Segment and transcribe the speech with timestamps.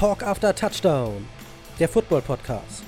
[0.00, 1.28] Talk After Touchdown,
[1.78, 2.84] der Football Podcast.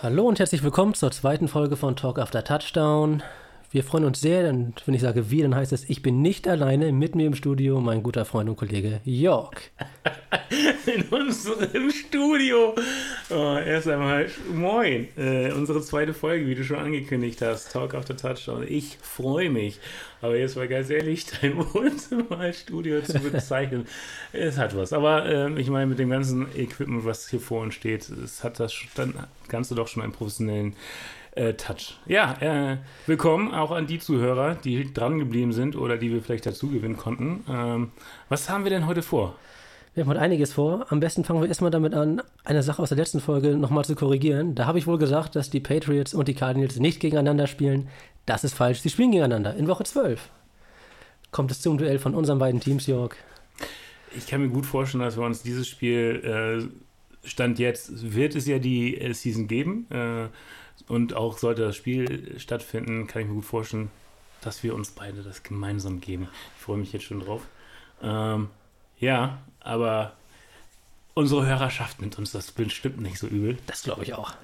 [0.00, 3.24] Hallo und herzlich willkommen zur zweiten Folge von Talk After Touchdown.
[3.72, 6.46] Wir freuen uns sehr, denn wenn ich sage wir, dann heißt es, ich bin nicht
[6.46, 9.54] alleine, mit mir im Studio mein guter Freund und Kollege Jörg.
[10.84, 12.74] In unserem Studio.
[13.30, 15.08] Oh, erst einmal moin.
[15.16, 18.66] Äh, unsere zweite Folge, wie du schon angekündigt hast, Talk After Touchdown.
[18.68, 19.80] Ich freue mich.
[20.20, 23.86] Aber jetzt mal ganz ehrlich, dein Wohnzimmer als Studio zu bezeichnen,
[24.34, 24.92] es hat was.
[24.92, 28.60] Aber äh, ich meine, mit dem ganzen Equipment, was hier vor uns steht, es hat
[28.60, 29.14] das dann
[29.48, 30.76] Ganze doch schon einen professionellen
[31.32, 31.98] äh, Touch.
[32.06, 36.46] Ja, äh, willkommen auch an die Zuhörer, die dran geblieben sind oder die wir vielleicht
[36.46, 37.44] dazu gewinnen konnten.
[37.48, 37.92] Ähm,
[38.28, 39.36] was haben wir denn heute vor?
[39.94, 40.86] Wir haben heute einiges vor.
[40.90, 43.94] Am besten fangen wir erstmal damit an, eine Sache aus der letzten Folge nochmal zu
[43.94, 44.54] korrigieren.
[44.54, 47.88] Da habe ich wohl gesagt, dass die Patriots und die Cardinals nicht gegeneinander spielen.
[48.24, 48.80] Das ist falsch.
[48.80, 50.30] Sie spielen gegeneinander in Woche 12.
[51.30, 53.16] Kommt es zum Duell von unseren beiden Teams, Jörg?
[54.16, 56.91] Ich kann mir gut vorstellen, dass wir uns dieses Spiel, äh,
[57.24, 59.86] Stand jetzt, wird es ja die äh, Season geben.
[59.90, 60.28] Äh,
[60.88, 63.90] und auch sollte das Spiel stattfinden, kann ich mir gut vorstellen,
[64.40, 66.28] dass wir uns beide das gemeinsam geben.
[66.56, 67.42] Ich freue mich jetzt schon drauf.
[68.02, 68.48] Ähm,
[68.98, 70.16] ja, aber
[71.14, 73.58] unsere Hörerschaft nimmt uns das bestimmt nicht so übel.
[73.66, 74.34] Das glaube ich auch.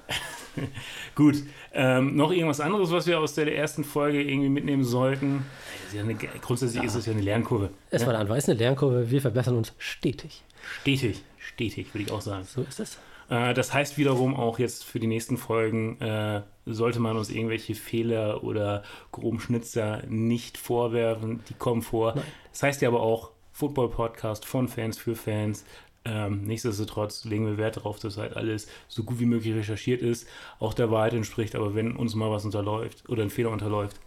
[1.15, 5.45] Gut, ähm, noch irgendwas anderes, was wir aus der ersten Folge irgendwie mitnehmen sollten?
[5.93, 6.87] Ja eine, grundsätzlich ja.
[6.87, 7.71] ist es ja eine Lernkurve.
[7.89, 8.07] Es ne?
[8.07, 9.09] war eine eine Lernkurve.
[9.09, 10.43] Wir verbessern uns stetig.
[10.81, 12.43] Stetig, stetig, würde ich auch sagen.
[12.43, 12.97] So ist es.
[13.29, 17.75] Äh, das heißt wiederum auch jetzt für die nächsten Folgen, äh, sollte man uns irgendwelche
[17.75, 22.15] Fehler oder groben Schnitzer nicht vorwerfen, die kommen vor.
[22.15, 22.25] Nein.
[22.51, 25.65] Das heißt ja aber auch Football-Podcast von Fans für Fans.
[26.09, 30.27] Ähm, nichtsdestotrotz legen wir Wert darauf, dass halt alles so gut wie möglich recherchiert ist,
[30.59, 31.55] auch der Wahrheit entspricht.
[31.55, 33.97] Aber wenn uns mal was unterläuft oder ein Fehler unterläuft,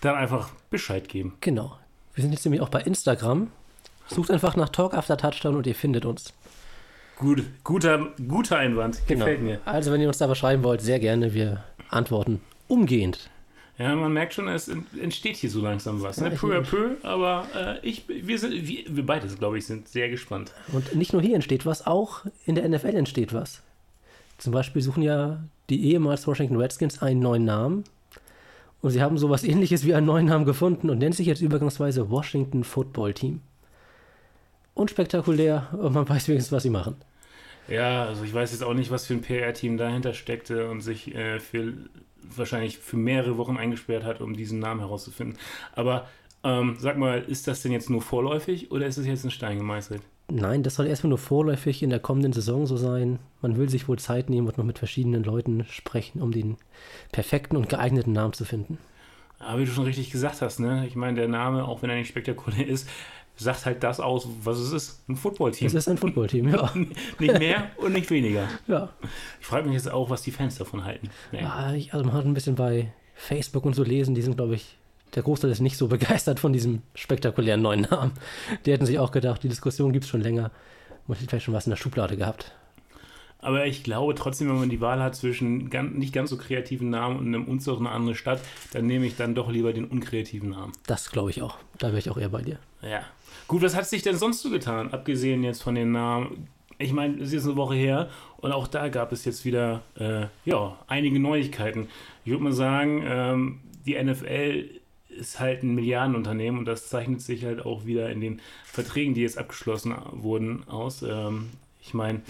[0.00, 1.34] dann einfach Bescheid geben.
[1.40, 1.76] Genau.
[2.14, 3.50] Wir sind jetzt nämlich auch bei Instagram.
[4.06, 6.32] Sucht einfach nach Talk After Touchdown und ihr findet uns.
[7.16, 9.02] Gut, guter, guter Einwand.
[9.06, 9.26] Genau.
[9.26, 9.60] Gefällt mir.
[9.64, 11.34] Also, wenn ihr uns da was schreiben wollt, sehr gerne.
[11.34, 13.30] Wir antworten umgehend.
[13.82, 16.20] Ja, man merkt schon, es entsteht hier so langsam was.
[16.20, 16.30] Ne?
[16.30, 20.08] Peu à peu, aber äh, ich, wir, sind, wir, wir beide, glaube ich, sind sehr
[20.08, 20.52] gespannt.
[20.72, 23.60] Und nicht nur hier entsteht was, auch in der NFL entsteht was.
[24.38, 27.82] Zum Beispiel suchen ja die ehemals Washington Redskins einen neuen Namen.
[28.82, 32.08] Und sie haben sowas ähnliches wie einen neuen Namen gefunden und nennt sich jetzt übergangsweise
[32.08, 33.40] Washington Football Team.
[34.74, 36.94] Unspektakulär, aber man weiß wenigstens, was sie machen.
[37.66, 41.12] Ja, also ich weiß jetzt auch nicht, was für ein PR-Team dahinter steckte und sich
[41.16, 41.72] äh, für
[42.38, 45.38] wahrscheinlich für mehrere Wochen eingesperrt hat, um diesen Namen herauszufinden.
[45.74, 46.06] Aber
[46.44, 49.58] ähm, sag mal, ist das denn jetzt nur vorläufig oder ist es jetzt in Stein
[49.58, 50.02] gemeißelt?
[50.30, 53.18] Nein, das soll erstmal nur vorläufig in der kommenden Saison so sein.
[53.42, 56.56] Man will sich wohl Zeit nehmen und noch mit verschiedenen Leuten sprechen, um den
[57.10, 58.78] perfekten und geeigneten Namen zu finden.
[59.38, 60.86] Aber wie du schon richtig gesagt hast, ne?
[60.86, 62.88] Ich meine, der Name, auch wenn er nicht spektakulär ist,
[63.42, 65.08] sagt halt das aus, was es ist.
[65.08, 65.66] Ein Footballteam.
[65.66, 66.72] Es ist ein Footballteam, ja.
[67.18, 68.48] nicht mehr und nicht weniger.
[68.66, 68.90] Ja.
[69.40, 71.10] Ich frage mich jetzt auch, was die Fans davon halten.
[71.30, 71.42] Nee.
[71.42, 74.54] Ja, ich, also man hat ein bisschen bei Facebook und so lesen, die sind, glaube
[74.54, 74.76] ich,
[75.14, 78.12] der Großteil ist nicht so begeistert von diesem spektakulären neuen Namen.
[78.66, 80.50] Die hätten sich auch gedacht, die Diskussion gibt es schon länger.
[81.06, 82.52] Man hätte vielleicht schon was in der Schublade gehabt.
[83.42, 86.90] Aber ich glaube trotzdem, wenn man die Wahl hat zwischen ganz, nicht ganz so kreativen
[86.90, 88.40] Namen und einem Umzug in eine andere Stadt,
[88.72, 90.72] dann nehme ich dann doch lieber den unkreativen Namen.
[90.86, 91.58] Das glaube ich auch.
[91.78, 92.58] Da wäre ich auch eher bei dir.
[92.82, 93.02] Ja.
[93.52, 96.48] Gut, was hat sich denn sonst so getan, abgesehen jetzt von den Namen?
[96.78, 98.08] Ich meine, es ist jetzt eine Woche her
[98.38, 101.88] und auch da gab es jetzt wieder äh, ja, einige Neuigkeiten.
[102.24, 104.80] Ich würde mal sagen, ähm, die NFL
[105.10, 109.20] ist halt ein Milliardenunternehmen und das zeichnet sich halt auch wieder in den Verträgen, die
[109.20, 111.02] jetzt abgeschlossen wurden, aus.
[111.02, 111.50] Ähm,
[111.82, 112.22] ich meine,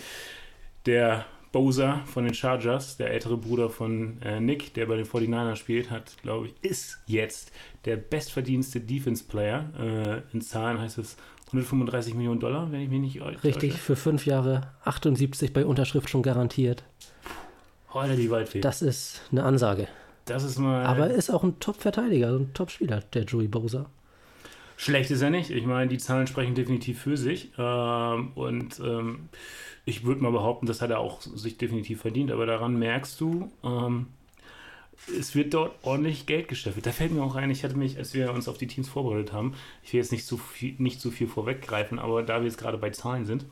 [0.86, 5.56] der Bowser von den Chargers, der ältere Bruder von äh, Nick, der bei den 49ers
[5.56, 7.52] spielt, hat, glaube ich, ist jetzt
[7.84, 9.70] der bestverdienste Defense-Player.
[9.78, 11.16] Äh, in Zahlen heißt es
[11.49, 13.44] 135 Millionen Dollar, wenn ich mich nicht.
[13.44, 16.82] Richtig, für fünf Jahre 78 bei Unterschrift schon garantiert.
[17.93, 18.60] Heute die Waldfee.
[18.60, 19.87] Das ist eine Ansage.
[20.25, 20.87] Das ist mal.
[20.87, 23.87] Aber er ist auch ein Top-Verteidiger, ein Top-Spieler, der Joey Bowser.
[24.76, 25.50] Schlecht ist er nicht.
[25.50, 27.50] Ich meine, die Zahlen sprechen definitiv für sich.
[27.58, 29.28] Ähm, und ähm,
[29.84, 32.30] ich würde mal behaupten, das hat er auch sich definitiv verdient.
[32.30, 34.06] Aber daran merkst du, ähm,
[35.19, 36.86] es wird dort ordentlich Geld gescheffelt.
[36.86, 39.32] Da fällt mir auch ein, ich hatte mich, als wir uns auf die Teams vorbereitet
[39.32, 42.58] haben, ich will jetzt nicht zu viel, nicht zu viel vorweggreifen, aber da wir jetzt
[42.58, 43.44] gerade bei Zahlen sind,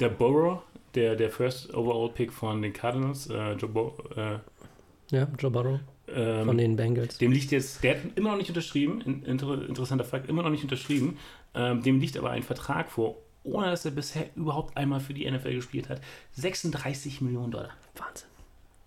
[0.00, 0.62] der Burrow,
[0.94, 4.38] der, der First Overall Pick von den Cardinals, äh, Joe, Bo, äh,
[5.10, 5.80] ja, Joe Burrow.
[6.14, 7.18] Ähm, von den Bengals.
[7.18, 10.62] Dem liegt jetzt, der hat immer noch nicht unterschrieben, inter, interessanter Fakt, immer noch nicht
[10.62, 11.18] unterschrieben.
[11.54, 15.28] Ähm, dem liegt aber ein Vertrag vor ohne dass er bisher überhaupt einmal für die
[15.30, 16.00] NFL gespielt hat.
[16.32, 17.70] 36 Millionen Dollar.
[17.96, 18.28] Wahnsinn.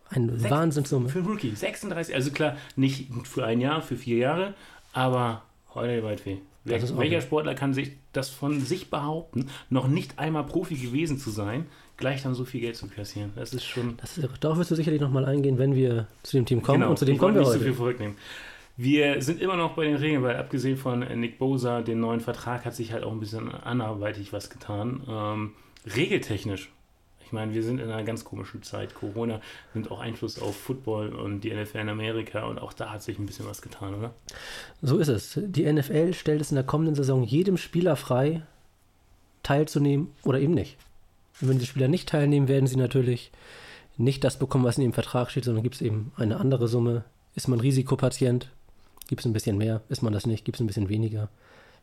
[0.10, 1.10] Eine Sechs, Wahnsinnssumme.
[1.10, 1.56] Für einen Rookie.
[1.56, 2.16] 36.
[2.16, 4.54] Also klar, nicht für ein Jahr, für vier Jahre,
[4.94, 5.44] aber
[5.74, 6.38] heute weit weh.
[6.63, 11.68] Welcher Sportler kann sich das von sich behaupten, noch nicht einmal Profi gewesen zu sein,
[11.97, 13.31] gleich dann so viel Geld zu kassieren?
[13.36, 13.97] Das ist schon.
[13.97, 16.80] Das ist, darauf wirst du sicherlich nochmal eingehen, wenn wir zu dem Team kommen.
[16.80, 17.59] Genau, und zu dem kommen wir nicht heute.
[17.59, 18.15] So viel vorwegnehmen.
[18.77, 22.65] Wir sind immer noch bei den Regeln, weil abgesehen von Nick Bosa, den neuen Vertrag,
[22.65, 25.01] hat sich halt auch ein bisschen anderweitig was getan.
[25.07, 25.53] Ähm,
[25.95, 26.71] regeltechnisch.
[27.25, 28.94] Ich meine, wir sind in einer ganz komischen Zeit.
[28.94, 29.42] Corona
[29.74, 33.18] nimmt auch Einfluss auf Football und die NFL in Amerika und auch da hat sich
[33.18, 34.13] ein bisschen was getan, oder?
[34.81, 35.39] So ist es.
[35.42, 38.44] Die NFL stellt es in der kommenden Saison jedem Spieler frei,
[39.42, 40.77] teilzunehmen oder eben nicht.
[41.41, 43.31] Und wenn die Spieler nicht teilnehmen, werden sie natürlich
[43.97, 47.03] nicht das bekommen, was in ihrem Vertrag steht, sondern gibt es eben eine andere Summe.
[47.35, 48.49] Ist man Risikopatient,
[49.07, 49.81] Gibt es ein bisschen mehr?
[49.89, 50.45] Ist man das nicht?
[50.45, 51.29] Gibt es ein bisschen weniger?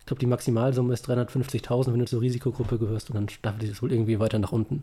[0.00, 3.70] Ich glaube, die Maximalsumme ist 350.000, wenn du zur Risikogruppe gehörst und dann staffelt sich
[3.70, 4.82] das wohl irgendwie weiter nach unten.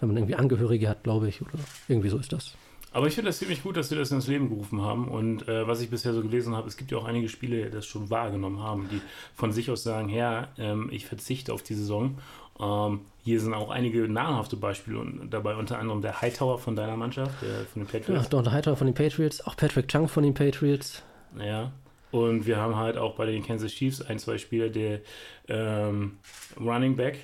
[0.00, 1.52] Wenn man irgendwie Angehörige hat, glaube ich, oder
[1.86, 2.54] irgendwie so ist das.
[2.90, 5.08] Aber ich finde das ziemlich gut, dass wir das ins Leben gerufen haben.
[5.08, 7.70] Und äh, was ich bisher so gelesen habe, es gibt ja auch einige Spiele, die
[7.70, 9.00] das schon wahrgenommen haben, die
[9.34, 12.18] von sich aus sagen, ja, ähm, ich verzichte auf die Saison.
[12.60, 17.42] Ähm, hier sind auch einige namhafte Beispiele dabei, unter anderem der Hightower von deiner Mannschaft,
[17.42, 18.24] der von den Patriots.
[18.24, 21.02] Ja, doch, der Hightower von den Patriots, auch Patrick Chung von den Patriots.
[21.38, 21.72] Ja.
[22.10, 25.00] Und wir haben halt auch bei den Kansas Chiefs ein, zwei Spieler, der
[25.48, 26.18] ähm,
[26.58, 27.18] Running Back,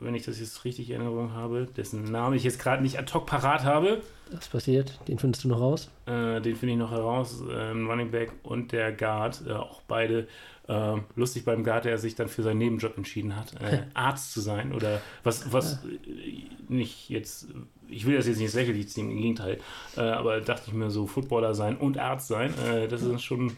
[0.00, 3.12] wenn ich das jetzt richtig in Erinnerung habe, dessen Namen ich jetzt gerade nicht ad
[3.12, 4.02] hoc parat habe.
[4.30, 5.90] Das passiert, den findest du noch raus?
[6.06, 7.42] Äh, den finde ich noch heraus.
[7.50, 10.26] Ähm, Running Back und der Guard, äh, auch beide
[10.68, 14.40] äh, lustig beim Guard, der sich dann für seinen Nebenjob entschieden hat, äh, Arzt zu
[14.40, 15.84] sein oder was, was.
[15.84, 17.48] Äh, nicht jetzt
[17.86, 19.60] ich will das jetzt nicht lächerlich ziehen, im Gegenteil,
[19.98, 22.54] äh, aber dachte ich mir so, Footballer sein und Arzt sein,
[22.88, 23.52] das sind schon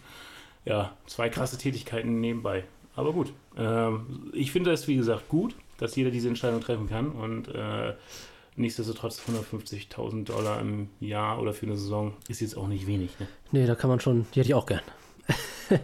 [0.64, 2.64] ja, zwei krasse Tätigkeiten nebenbei.
[2.96, 7.10] Aber gut, ähm, ich finde es, wie gesagt, gut, dass jeder diese Entscheidung treffen kann
[7.10, 7.94] und äh,
[8.56, 13.18] nichtsdestotrotz 150.000 Dollar im Jahr oder für eine Saison ist jetzt auch nicht wenig.
[13.20, 13.26] Ne?
[13.52, 14.82] Nee, da kann man schon, die hätte ich auch gern.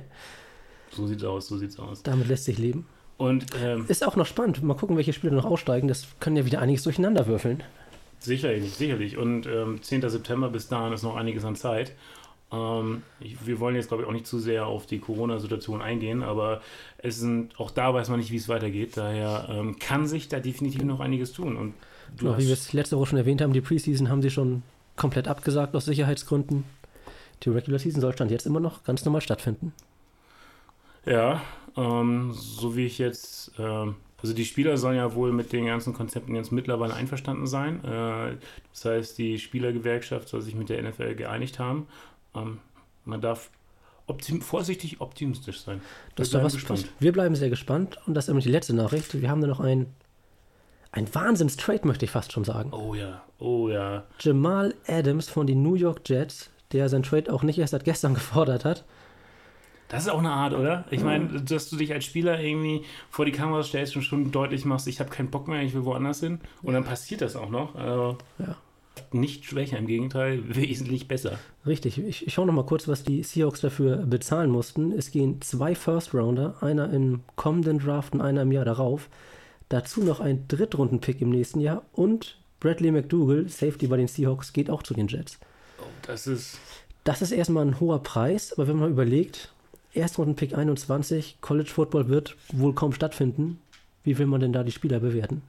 [0.91, 2.03] so sieht's aus, so sieht's aus.
[2.03, 2.87] Damit lässt sich leben.
[3.19, 4.63] Und, ähm, ist auch noch spannend.
[4.63, 5.87] Mal gucken, welche Spieler noch aussteigen.
[5.87, 7.63] Das können ja wieder einiges durcheinander würfeln.
[8.19, 9.17] Sicherlich, sicherlich.
[9.17, 10.09] Und ähm, 10.
[10.09, 11.93] September bis dahin ist noch einiges an Zeit.
[12.53, 16.23] Ähm, ich, wir wollen jetzt, glaube ich, auch nicht zu sehr auf die Corona-Situation eingehen,
[16.23, 16.61] aber
[16.99, 18.97] es sind, auch da weiß man nicht, wie es weitergeht.
[18.97, 21.57] Daher ähm, kann sich da definitiv noch einiges tun.
[21.57, 21.75] Und
[22.19, 24.63] genau, wie wir es letzte Woche schon erwähnt haben, die Preseason haben sie schon
[24.97, 26.65] komplett abgesagt aus Sicherheitsgründen.
[27.43, 29.73] Die Regular Season soll Stand jetzt immer noch ganz normal stattfinden.
[31.05, 31.43] Ja,
[31.77, 35.93] ähm, so wie ich jetzt ähm, also die Spieler sollen ja wohl mit den ganzen
[35.93, 37.85] Konzepten jetzt mittlerweile einverstanden sein.
[37.85, 38.37] Äh,
[38.71, 41.89] das heißt, die Spielergewerkschaft soll sich mit der NFL geeinigt haben.
[42.35, 42.61] Ähm,
[43.05, 43.51] man darf
[44.07, 45.81] optim vorsichtig optimistisch sein.
[46.15, 46.89] Das ist was gespannt.
[46.99, 49.21] Wir bleiben sehr gespannt und das ist immer die letzte Nachricht.
[49.21, 49.87] Wir haben da noch ein,
[50.91, 52.73] ein Wahnsinns-Trade, möchte ich fast schon sagen.
[52.73, 54.05] Oh ja, oh ja.
[54.21, 58.15] Jamal Adams von den New York Jets, der sein Trade auch nicht erst seit gestern
[58.15, 58.85] gefordert hat,
[59.93, 60.87] das ist auch eine Art, oder?
[60.91, 64.65] Ich meine, dass du dich als Spieler irgendwie vor die Kamera stellst und schon deutlich
[64.65, 66.41] machst, ich habe keinen Bock mehr, ich will woanders hin.
[66.63, 67.75] Und dann passiert das auch noch.
[67.75, 68.57] Also ja.
[69.13, 71.39] Nicht schwächer, im Gegenteil, wesentlich besser.
[71.67, 71.99] Richtig.
[71.99, 74.93] Ich, ich schaue noch mal kurz, was die Seahawks dafür bezahlen mussten.
[74.93, 79.09] Es gehen zwei First-Rounder, einer im kommenden Draft und einer im Jahr darauf.
[79.69, 84.71] Dazu noch ein Drittrunden-Pick im nächsten Jahr und Bradley McDougall, Safety bei den Seahawks, geht
[84.71, 85.39] auch zu den Jets.
[85.81, 86.59] Oh, das ist.
[87.05, 89.53] Das ist erstmal ein hoher Preis, aber wenn man überlegt,
[89.95, 93.59] Erstrunden-Pick 21, College Football wird wohl kaum stattfinden.
[94.05, 95.43] Wie will man denn da die Spieler bewerten?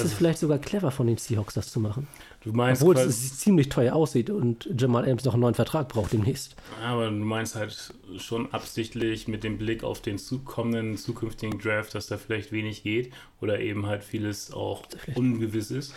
[0.00, 2.06] Ist es vielleicht sogar clever von den Seahawks, das zu machen?
[2.42, 6.12] Du meinst Obwohl es ziemlich teuer aussieht und Jamal Adams noch einen neuen Vertrag braucht
[6.12, 6.54] demnächst.
[6.84, 12.06] Aber du meinst halt schon absichtlich mit dem Blick auf den kommenden zukünftigen Draft, dass
[12.06, 14.82] da vielleicht wenig geht oder eben halt vieles auch
[15.14, 15.94] ungewiss ist.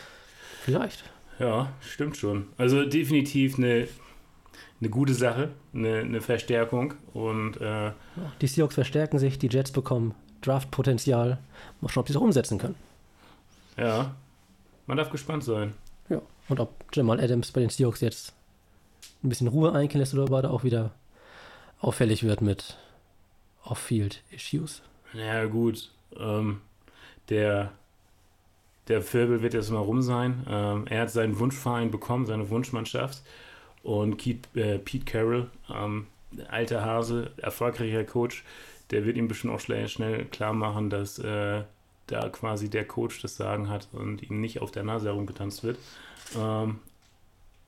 [0.64, 1.04] Vielleicht.
[1.40, 2.48] Ja, stimmt schon.
[2.58, 3.88] Also definitiv eine
[4.82, 6.94] eine gute Sache, eine, eine Verstärkung.
[7.14, 7.92] Und, äh,
[8.42, 11.40] die Seahawks verstärken sich, die Jets bekommen Draftpotenzial.
[11.82, 12.76] Mal schauen, ob sie es auch umsetzen können.
[13.80, 14.16] Ja,
[14.88, 15.74] man darf gespannt sein.
[16.10, 18.34] Ja, und ob Jamal Adams bei den Seahawks jetzt
[19.24, 20.92] ein bisschen Ruhe einkehren lässt oder ob er da auch wieder
[21.80, 22.78] auffällig wird mit
[23.64, 24.82] Off-Field-Issues.
[25.14, 25.92] Ja, gut.
[26.18, 26.62] Ähm,
[27.30, 27.72] der,
[28.88, 30.46] der Wirbel wird jetzt mal rum sein.
[30.50, 33.22] Ähm, er hat seinen Wunschverein bekommen, seine Wunschmannschaft.
[33.84, 36.08] Und Keith, äh, Pete Carroll, ähm,
[36.50, 38.44] alter Hase, erfolgreicher Coach,
[38.92, 41.64] der wird ihm bestimmt auch schnell, schnell klar machen, dass äh,
[42.12, 45.78] da quasi der Coach das Sagen hat und ihm nicht auf der Nase herumgetanzt wird.
[46.38, 46.80] Ähm,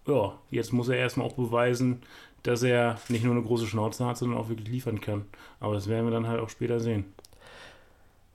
[0.07, 2.01] ja, jetzt muss er erstmal auch beweisen,
[2.43, 5.25] dass er nicht nur eine große Schnauze hat, sondern auch wirklich liefern kann.
[5.59, 7.05] Aber das werden wir dann halt auch später sehen.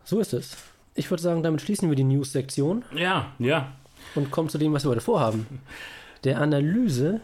[0.04, 0.56] So ist es.
[0.94, 3.72] Ich würde sagen, damit schließen wir die News-Sektion Ja, ja.
[4.14, 5.46] und kommen zu dem, was wir heute vorhaben.
[6.24, 7.20] Der Analyse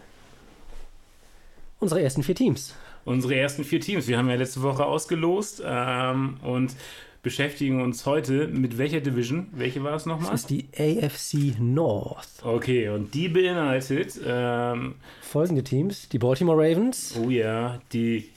[1.79, 2.75] unserer ersten vier Teams.
[3.05, 4.07] Unsere ersten vier Teams.
[4.07, 6.75] Wir haben ja letzte Woche ausgelost ähm, und
[7.23, 9.47] beschäftigen uns heute mit welcher Division?
[9.53, 10.35] Welche war es Das nochmal?
[10.35, 12.29] ist die AFC North.
[12.43, 18.29] Okay, und die beinhaltet, ähm, Folgende Teams: die Baltimore Ravens, oh ja, die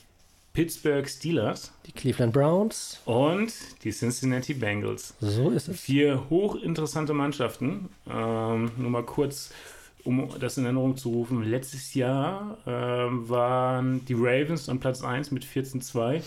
[0.53, 3.01] Pittsburgh Steelers die Cleveland Browns.
[3.05, 3.51] und
[3.83, 5.13] die Cincinnati Bengals.
[5.19, 5.79] So ist es.
[5.81, 7.89] Vier hochinteressante Mannschaften.
[8.09, 9.51] Ähm, nur mal kurz,
[10.05, 11.43] um das in Erinnerung zu rufen.
[11.43, 16.21] Letztes Jahr ähm, waren die Ravens an Platz 1 mit 14-2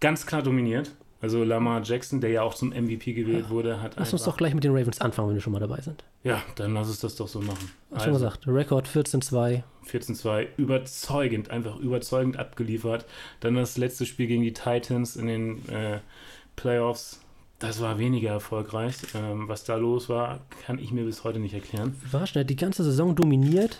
[0.00, 0.92] ganz klar dominiert.
[1.24, 4.52] Also Lamar Jackson, der ja auch zum MVP gewählt wurde, hat Lass uns doch gleich
[4.52, 6.04] mit den Ravens anfangen, wenn wir schon mal dabei sind.
[6.22, 7.70] Ja, dann lass uns das doch so machen.
[7.94, 9.62] Hast schon gesagt, Rekord 14-2.
[9.90, 13.06] 14-2, überzeugend, einfach überzeugend abgeliefert.
[13.40, 16.00] Dann das letzte Spiel gegen die Titans in den äh,
[16.56, 17.22] Playoffs.
[17.58, 18.96] Das war weniger erfolgreich.
[19.14, 21.96] Ähm, was da los war, kann ich mir bis heute nicht erklären.
[22.04, 23.78] Überraschend, er hat die ganze Saison dominiert.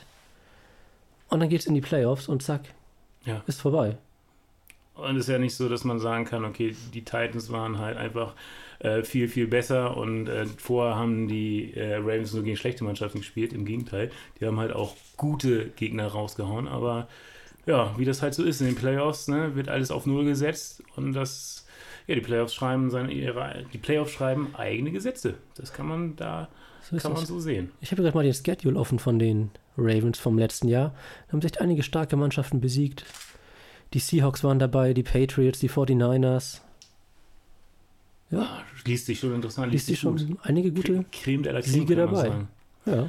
[1.28, 2.62] Und dann geht es in die Playoffs und zack,
[3.26, 3.42] Ja.
[3.46, 3.98] ist vorbei.
[4.94, 7.96] Und es ist ja nicht so, dass man sagen kann, okay, die Titans waren halt
[7.96, 8.34] einfach
[8.78, 13.18] äh, viel, viel besser und äh, vorher haben die äh, Ravens nur gegen schlechte Mannschaften
[13.18, 13.52] gespielt.
[13.52, 16.68] Im Gegenteil, die haben halt auch gute Gegner rausgehauen.
[16.68, 17.08] Aber
[17.66, 20.82] ja, wie das halt so ist in den Playoffs, ne, wird alles auf Null gesetzt
[20.96, 21.66] und das,
[22.06, 25.34] ja, die Playoffs schreiben seine, ihre, die Playoffs schreiben eigene Gesetze.
[25.56, 26.48] Das kann man da,
[26.82, 27.28] So kann man das.
[27.28, 27.72] so sehen.
[27.80, 30.94] Ich habe gerade mal den Schedule offen von den Ravens vom letzten Jahr.
[31.26, 33.04] Da haben sich echt einige starke Mannschaften besiegt.
[33.92, 36.60] Die Seahawks waren dabei, die Patriots, die 49ers.
[38.30, 40.38] Ja, Ah, liest sich schon interessant, liest sich schon gut.
[40.42, 41.04] einige gute.
[41.12, 42.32] Creme de la Creme, Siege dabei.
[42.86, 43.08] Ja.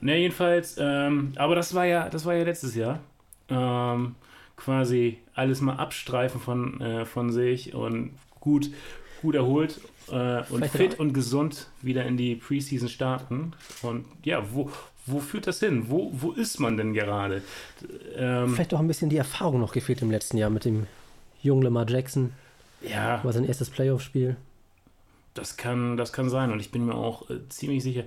[0.00, 3.00] Na, jedenfalls, ähm, aber das war ja, das war ja letztes Jahr.
[3.48, 4.16] Ähm,
[4.56, 8.70] quasi alles mal abstreifen von, äh, von sich und gut,
[9.22, 13.52] gut erholt äh, und Vielleicht fit und gesund wieder in die Preseason starten.
[13.82, 14.70] Und ja, wo,
[15.06, 15.86] wo führt das hin?
[15.88, 17.42] Wo, wo ist man denn gerade?
[18.16, 20.86] Ähm, Vielleicht auch ein bisschen die Erfahrung noch gefehlt im letzten Jahr mit dem
[21.42, 22.32] jungen Lamar Jackson.
[22.82, 24.36] ja, War sein erstes Playoff-Spiel.
[25.34, 28.02] Das kann, das kann sein und ich bin mir auch äh, ziemlich sicher,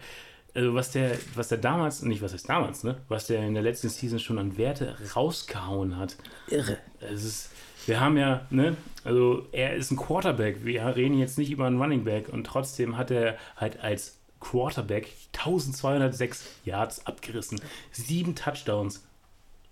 [0.53, 3.63] also was der, was der damals, nicht was heißt damals, ne, was der in der
[3.63, 6.15] letzten Season schon an Werte rausgehauen hat.
[6.49, 6.77] Irre.
[6.99, 7.49] Es ist,
[7.87, 11.81] wir haben ja, ne, also er ist ein Quarterback, wir reden jetzt nicht über einen
[11.81, 17.59] Running Back und trotzdem hat er halt als Quarterback 1206 Yards abgerissen,
[17.91, 19.03] sieben Touchdowns.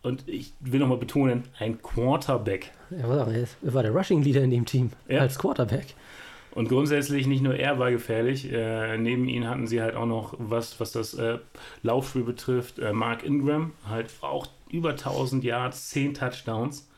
[0.01, 2.71] Und ich will nochmal betonen, ein Quarterback.
[2.89, 5.19] Er war, er war der Rushing-Leader in dem Team Ja.
[5.19, 5.93] als Quarterback.
[6.53, 10.33] Und grundsätzlich nicht nur er war gefährlich, äh, neben ihm hatten sie halt auch noch,
[10.37, 11.37] was, was das äh,
[11.83, 16.89] Laufspiel betrifft, äh, Mark Ingram, halt auch über 1000 Yards, 10 Touchdowns.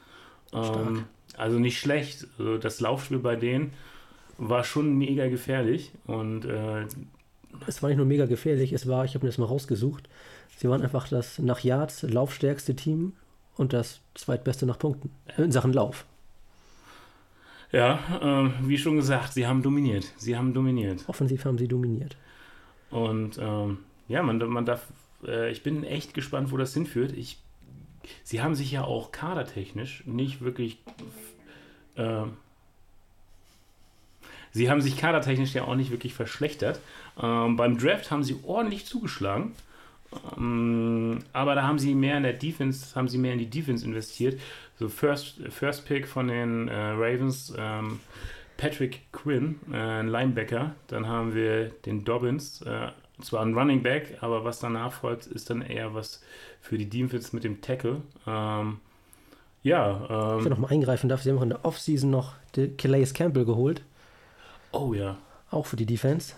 [0.53, 1.06] Ähm,
[1.38, 2.25] also nicht schlecht.
[2.39, 3.74] Also das Laufspiel bei denen
[4.39, 6.86] war schon mega gefährlich und äh,
[7.67, 10.10] Es war nicht nur mega gefährlich, es war, ich habe mir das mal rausgesucht,
[10.57, 13.13] sie waren einfach das nach Yards laufstärkste Team
[13.55, 16.05] und das zweitbeste nach Punkten in Sachen Lauf.
[17.72, 20.12] ja, ähm, wie schon gesagt, sie haben dominiert.
[20.17, 21.03] Sie haben dominiert.
[21.07, 22.17] Offensiv haben sie dominiert.
[22.91, 24.88] Und ähm, ja, man, man darf,
[25.25, 27.12] äh, ich bin echt gespannt, wo das hinführt.
[27.13, 27.39] Ich,
[28.24, 30.77] sie haben sich ja auch kadertechnisch nicht wirklich,
[31.98, 32.33] ähm,
[34.53, 36.79] sie haben sich kadertechnisch ja auch nicht wirklich verschlechtert.
[37.22, 39.51] Ähm, beim Draft haben sie ordentlich zugeschlagen.
[40.38, 43.86] Ähm, aber da haben sie mehr in der Defense, haben sie mehr in die Defense
[43.86, 44.39] investiert.
[44.79, 48.00] So First, First Pick von den äh, Ravens, ähm,
[48.57, 50.75] Patrick Quinn, äh, ein Linebacker.
[50.88, 52.89] Dann haben wir den Dobbins, äh,
[53.22, 56.22] zwar ein Running Back, aber was danach folgt, ist dann eher was
[56.62, 58.01] für die Defense mit dem Tackle.
[58.27, 58.79] Ähm,
[59.63, 62.33] ja, Ich ähm, noch mal eingreifen darf, sie haben auch in der Offseason noch
[62.77, 63.81] Calais Campbell geholt,
[64.74, 65.18] oh ja.
[65.50, 66.34] auch für die Defense.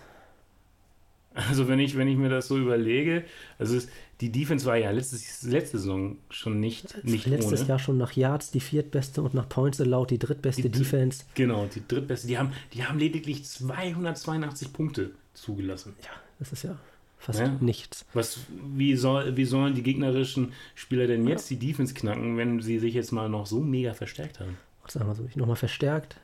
[1.33, 3.25] Also wenn ich, wenn ich mir das so überlege,
[3.59, 3.89] also es,
[4.21, 7.69] die Defense war ja letztes, letzte Saison schon nicht, nicht Letztes ohne.
[7.69, 11.25] Jahr schon nach Yards die viertbeste und nach Points allowed die drittbeste Die Defense.
[11.33, 12.27] Genau, die drittbeste.
[12.27, 15.93] Die haben, die haben lediglich 282 Punkte zugelassen.
[16.03, 16.77] Ja, das ist ja
[17.17, 17.49] fast Ja.
[17.59, 18.05] nichts.
[18.13, 18.39] Was,
[18.73, 22.93] wie, soll, wie sollen die gegnerischen Spieler denn jetzt die Defense knacken, wenn sie sich
[22.93, 24.57] jetzt mal noch so mega verstärkt haben?
[24.87, 26.15] Sagen wir so, nochmal verstärkt,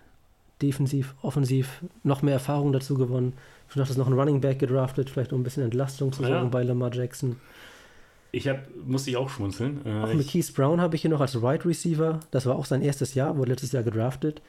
[0.62, 3.34] defensiv, offensiv, noch mehr Erfahrung dazu gewonnen.
[3.70, 6.22] Ich dachte, es ist noch ein Running Back gedraftet, vielleicht um ein bisschen Entlastung zu
[6.24, 6.30] Ja.
[6.30, 7.38] sorgen bei Lamar Jackson.
[8.34, 9.82] Ich hab, musste ich auch schmunzeln.
[9.86, 12.20] Äh, Auch mit Keith Brown habe ich hier noch als Wide Receiver.
[12.32, 14.42] Das war auch sein erstes Jahr, wurde letztes Jahr gedraftet.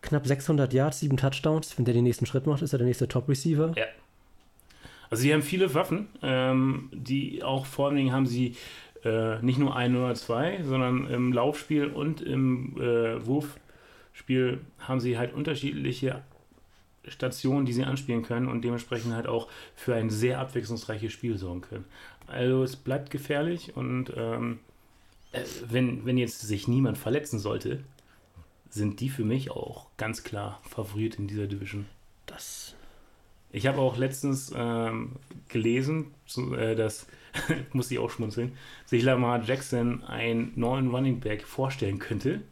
[0.00, 1.76] Knapp 600 Yards, 7 Touchdowns.
[1.76, 3.72] Wenn der den nächsten Schritt macht, ist er der nächste Top Receiver.
[3.76, 3.84] Ja.
[5.10, 8.56] also sie haben viele Waffen, ähm, die auch vor allen Dingen haben sie
[9.04, 13.26] äh, nicht nur ein oder zwei, sondern im Laufspiel und im äh,
[14.12, 16.22] Wurfspiel haben sie halt unterschiedliche
[17.08, 21.62] Stationen, die sie anspielen können und dementsprechend halt auch für ein sehr abwechslungsreiches Spiel sorgen
[21.62, 21.84] können.
[22.28, 24.60] Also es bleibt gefährlich und ähm,
[25.32, 27.82] äh, wenn, wenn jetzt sich niemand verletzen sollte,
[28.70, 31.86] sind die für mich auch ganz klar Favorit in dieser Division.
[32.26, 32.76] Das.
[33.50, 35.16] Ich habe auch letztens ähm,
[35.48, 37.06] gelesen, so, äh, dass,
[37.72, 38.52] muss ich auch schmunzeln,
[38.86, 42.42] sich Lamar Jackson einen neuen Running Back vorstellen könnte.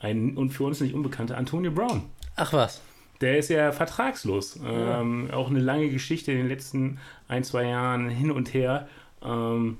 [0.00, 2.04] Ein und für uns nicht unbekannter Antonio Brown.
[2.36, 2.80] Ach was.
[3.20, 4.58] Der ist ja vertragslos.
[4.62, 5.00] Ja.
[5.00, 8.88] Ähm, auch eine lange Geschichte in den letzten ein, zwei Jahren hin und her.
[9.22, 9.78] Ähm,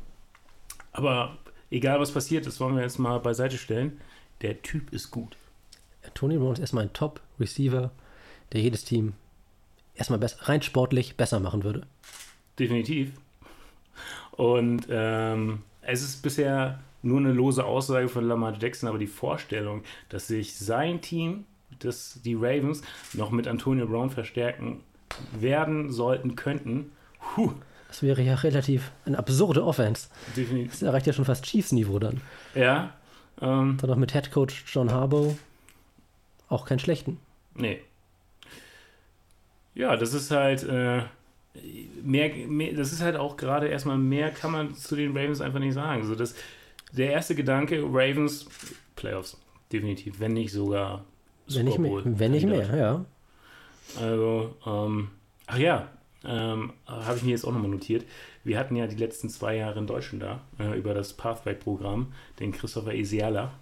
[0.92, 1.38] aber
[1.70, 4.00] egal was passiert, das wollen wir jetzt mal beiseite stellen.
[4.42, 5.36] Der Typ ist gut.
[6.14, 7.90] Tony Brown ist erstmal ein Top-Receiver,
[8.52, 9.14] der jedes Team
[9.94, 11.86] erstmal rein sportlich besser machen würde.
[12.58, 13.12] Definitiv.
[14.32, 19.82] Und ähm, es ist bisher nur eine lose Aussage von Lamar Jackson, aber die Vorstellung,
[20.08, 21.44] dass sich sein Team,
[21.78, 22.82] das, die Ravens,
[23.12, 24.80] noch mit Antonio Brown verstärken
[25.38, 26.92] werden, sollten, könnten,
[27.34, 27.52] puh.
[27.88, 30.08] Das wäre ja relativ eine absurde Offense.
[30.36, 30.70] Definitiv.
[30.70, 32.20] Das erreicht ja schon fast Chiefs-Niveau dann.
[32.54, 32.94] Ja.
[33.40, 35.36] Ähm, dann noch mit Head Coach John Harbaugh.
[36.48, 37.18] Auch keinen schlechten.
[37.54, 37.80] Nee.
[39.74, 41.02] Ja, das ist halt äh,
[42.02, 45.58] mehr, mehr, das ist halt auch gerade erstmal mehr kann man zu den Ravens einfach
[45.58, 46.06] nicht sagen.
[46.06, 46.34] So, das,
[46.92, 48.46] der erste Gedanke, Ravens,
[48.96, 49.36] Playoffs,
[49.72, 51.04] definitiv, wenn nicht sogar
[51.48, 53.04] wenn nicht mehr, wenn nicht mehr, ja.
[54.00, 55.08] Also, ähm,
[55.46, 55.88] ach ja,
[56.24, 58.04] ähm, habe ich mir jetzt auch nochmal notiert.
[58.44, 62.52] Wir hatten ja die letzten zwei Jahre in Deutschland da äh, über das Pathway-Programm, den
[62.52, 63.52] Christopher Isiala,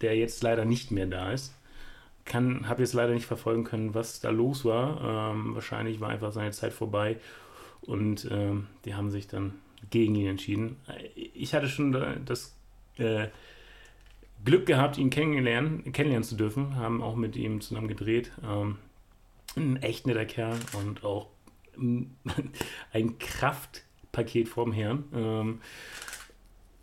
[0.00, 1.52] der jetzt leider nicht mehr da ist
[2.24, 5.32] kann, habe jetzt leider nicht verfolgen können, was da los war.
[5.32, 7.18] Ähm, wahrscheinlich war einfach seine Zeit vorbei
[7.82, 9.54] und ähm, die haben sich dann
[9.90, 10.76] gegen ihn entschieden.
[11.34, 11.92] Ich hatte schon
[12.24, 12.56] das
[12.96, 13.28] äh,
[14.44, 18.32] Glück gehabt, ihn kennengelernt, kennenlernen zu dürfen, haben auch mit ihm zusammen gedreht.
[18.44, 18.78] Ähm,
[19.56, 21.28] ein echt netter Kerl und auch
[21.76, 25.60] ein Kraftpaket vom Herrn.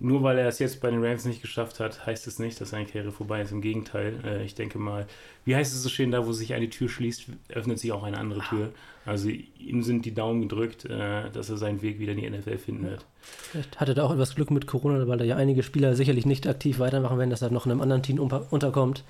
[0.02, 2.70] Nur weil er es jetzt bei den Rams nicht geschafft hat, heißt es nicht, dass
[2.70, 3.52] seine Karriere vorbei ist.
[3.52, 5.08] Im Gegenteil, äh, ich denke mal,
[5.44, 8.18] wie heißt es so schön, da wo sich eine Tür schließt, öffnet sich auch eine
[8.18, 8.72] andere Tür.
[9.06, 12.58] Also ihm sind die Daumen gedrückt, äh, dass er seinen Weg wieder in die NFL
[12.60, 13.06] finden wird.
[13.22, 16.48] Vielleicht hatte er auch etwas Glück mit Corona, weil da ja einige Spieler sicherlich nicht
[16.48, 19.04] aktiv weitermachen werden, dass er noch in einem anderen Team unterkommt.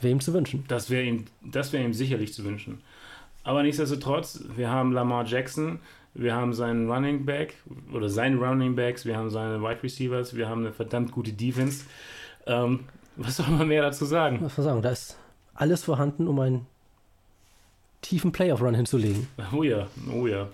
[0.00, 0.64] Wäre ihm zu wünschen.
[0.68, 2.80] Das wäre ihm, wär ihm sicherlich zu wünschen.
[3.44, 5.80] Aber nichtsdestotrotz, wir haben Lamar Jackson,
[6.14, 7.54] wir haben seinen Running Back
[7.92, 11.84] oder seine Running Backs, wir haben seine Wide Receivers, wir haben eine verdammt gute Defense.
[12.46, 12.80] Ähm,
[13.16, 14.38] was soll man mehr dazu sagen?
[14.42, 14.82] Was soll man sagen?
[14.82, 15.16] Da ist
[15.54, 16.66] alles vorhanden, um einen
[18.02, 19.28] tiefen Playoff-Run hinzulegen.
[19.52, 20.48] Oh ja, oh ja.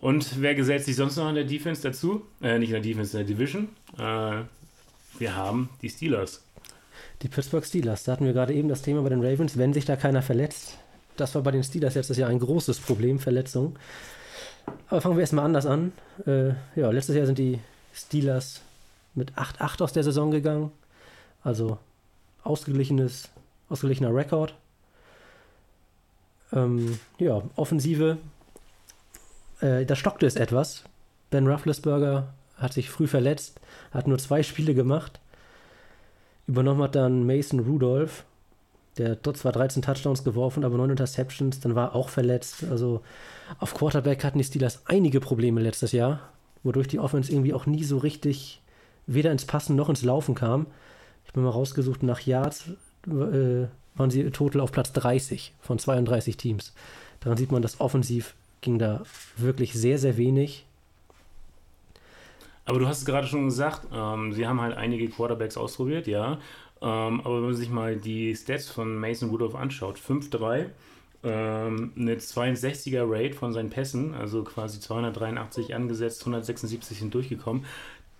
[0.00, 2.22] Und wer gesellt sich sonst noch in der Defense dazu?
[2.40, 3.68] Äh, nicht in der Defense, in der Division.
[3.98, 4.42] Äh,
[5.18, 6.42] wir haben die Steelers.
[7.22, 8.04] Die Pittsburgh Steelers.
[8.04, 10.78] Da hatten wir gerade eben das Thema bei den Ravens, wenn sich da keiner verletzt.
[11.16, 13.76] Das war bei den Steelers letztes Jahr ein großes Problem, Verletzungen.
[14.92, 15.92] Aber fangen wir erstmal anders an.
[16.26, 17.58] Äh, ja, letztes Jahr sind die
[17.94, 18.60] Steelers
[19.14, 20.70] mit 8-8 aus der Saison gegangen.
[21.42, 21.78] Also
[22.44, 23.30] ausgeglichenes,
[23.70, 24.54] ausgeglichener Rekord.
[26.52, 28.18] Ähm, ja, Offensive.
[29.62, 30.84] Äh, da stockte es etwas.
[31.30, 35.20] Ben Rufflesberger hat sich früh verletzt, hat nur zwei Spiele gemacht.
[36.46, 38.24] Übernommen hat dann Mason Rudolph.
[38.98, 42.64] Der hat zwar 13 Touchdowns geworfen, aber 9 Interceptions, dann war er auch verletzt.
[42.70, 43.00] Also
[43.58, 46.20] auf Quarterback hatten die Steelers einige Probleme letztes Jahr,
[46.62, 48.60] wodurch die Offense irgendwie auch nie so richtig
[49.06, 50.66] weder ins Passen noch ins Laufen kam.
[51.26, 52.68] Ich bin mal rausgesucht, nach Yards
[53.06, 56.74] äh, waren sie total auf Platz 30 von 32 Teams.
[57.20, 59.02] Daran sieht man, dass offensiv ging da
[59.36, 60.66] wirklich sehr, sehr wenig.
[62.64, 66.38] Aber du hast es gerade schon gesagt, ähm, sie haben halt einige Quarterbacks ausprobiert, ja.
[66.82, 70.66] Ähm, aber wenn man sich mal die Stats von Mason Rudolph anschaut, 5-3,
[71.24, 77.64] ähm, eine 62er Rate von seinen Pässen, also quasi 283 angesetzt, 176 sind durchgekommen,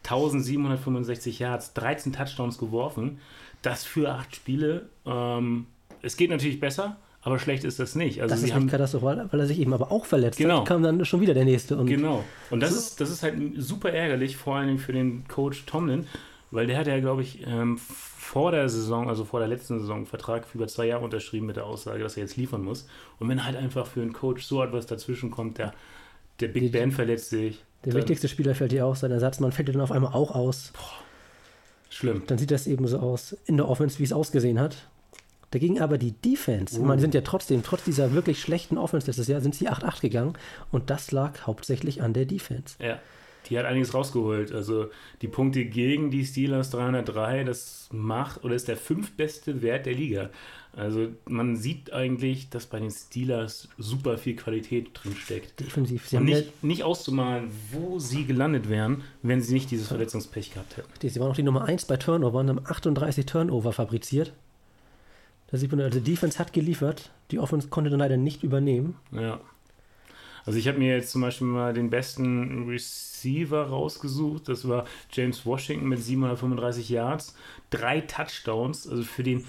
[0.04, 3.18] 1765 Yards, 13 Touchdowns geworfen.
[3.62, 4.88] Das für acht Spiele.
[5.06, 5.66] Ähm,
[6.02, 8.20] es geht natürlich besser, aber schlecht ist das nicht.
[8.20, 10.60] Also das ist nicht katastrophal, weil er sich eben aber auch verletzt genau.
[10.60, 10.68] hat.
[10.68, 11.76] kam dann schon wieder der nächste.
[11.76, 12.24] Und genau.
[12.50, 12.78] Und das, so.
[12.78, 16.06] ist, das ist halt super ärgerlich, vor allem für den Coach Tomlin,
[16.52, 19.96] weil der hat ja, glaube ich, ähm, vor der Saison, also vor der letzten Saison,
[19.96, 22.86] einen Vertrag für über zwei Jahre unterschrieben mit der Aussage, dass er jetzt liefern muss.
[23.18, 25.72] Und wenn halt einfach für einen Coach so etwas dazwischen kommt, der,
[26.40, 27.64] der Big Ben verletzt sich.
[27.84, 30.72] Der wichtigste Spieler fällt dir auch, sein Ersatzmann fällt dir dann auf einmal auch aus.
[30.74, 31.02] Boah,
[31.88, 32.22] schlimm.
[32.26, 34.88] Dann sieht das eben so aus in der Offense, wie es ausgesehen hat.
[35.52, 36.82] Dagegen aber die Defense, uh.
[36.82, 40.02] meine, die sind ja trotzdem, trotz dieser wirklich schlechten Offense letztes Jahr, sind sie 8-8
[40.02, 40.34] gegangen
[40.70, 42.76] und das lag hauptsächlich an der Defense.
[42.78, 42.98] Ja.
[43.48, 44.52] Die hat einiges rausgeholt.
[44.52, 49.94] Also die Punkte gegen die Steelers 303, das macht oder ist der fünftbeste Wert der
[49.94, 50.30] Liga.
[50.74, 55.60] Also man sieht eigentlich, dass bei den Steelers super viel Qualität drin steckt.
[55.60, 56.08] Defensiv.
[56.08, 60.52] Sie haben nicht, ja, nicht auszumalen, wo sie gelandet wären, wenn sie nicht dieses Verletzungspech
[60.52, 60.88] gehabt hätten.
[61.08, 64.32] Sie waren auch die Nummer 1 bei Turnover und haben 38 Turnover fabriziert.
[65.48, 68.96] Da sieht man, also Defense hat geliefert, die Offense konnte dann leider nicht übernehmen.
[69.10, 69.40] Ja.
[70.46, 73.11] Also ich habe mir jetzt zum Beispiel mal den besten Receiver
[73.52, 74.48] rausgesucht.
[74.48, 77.34] Das war James Washington mit 735 Yards,
[77.70, 78.88] drei Touchdowns.
[78.88, 79.40] Also für den.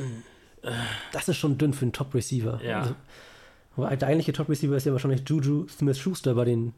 [0.62, 0.72] Äh,
[1.12, 2.62] das ist schon dünn für einen Top-Receiver.
[2.64, 2.82] Ja.
[2.82, 6.74] Also, der eigentliche Top-Receiver ist ja wahrscheinlich Juju Smith-Schuster bei den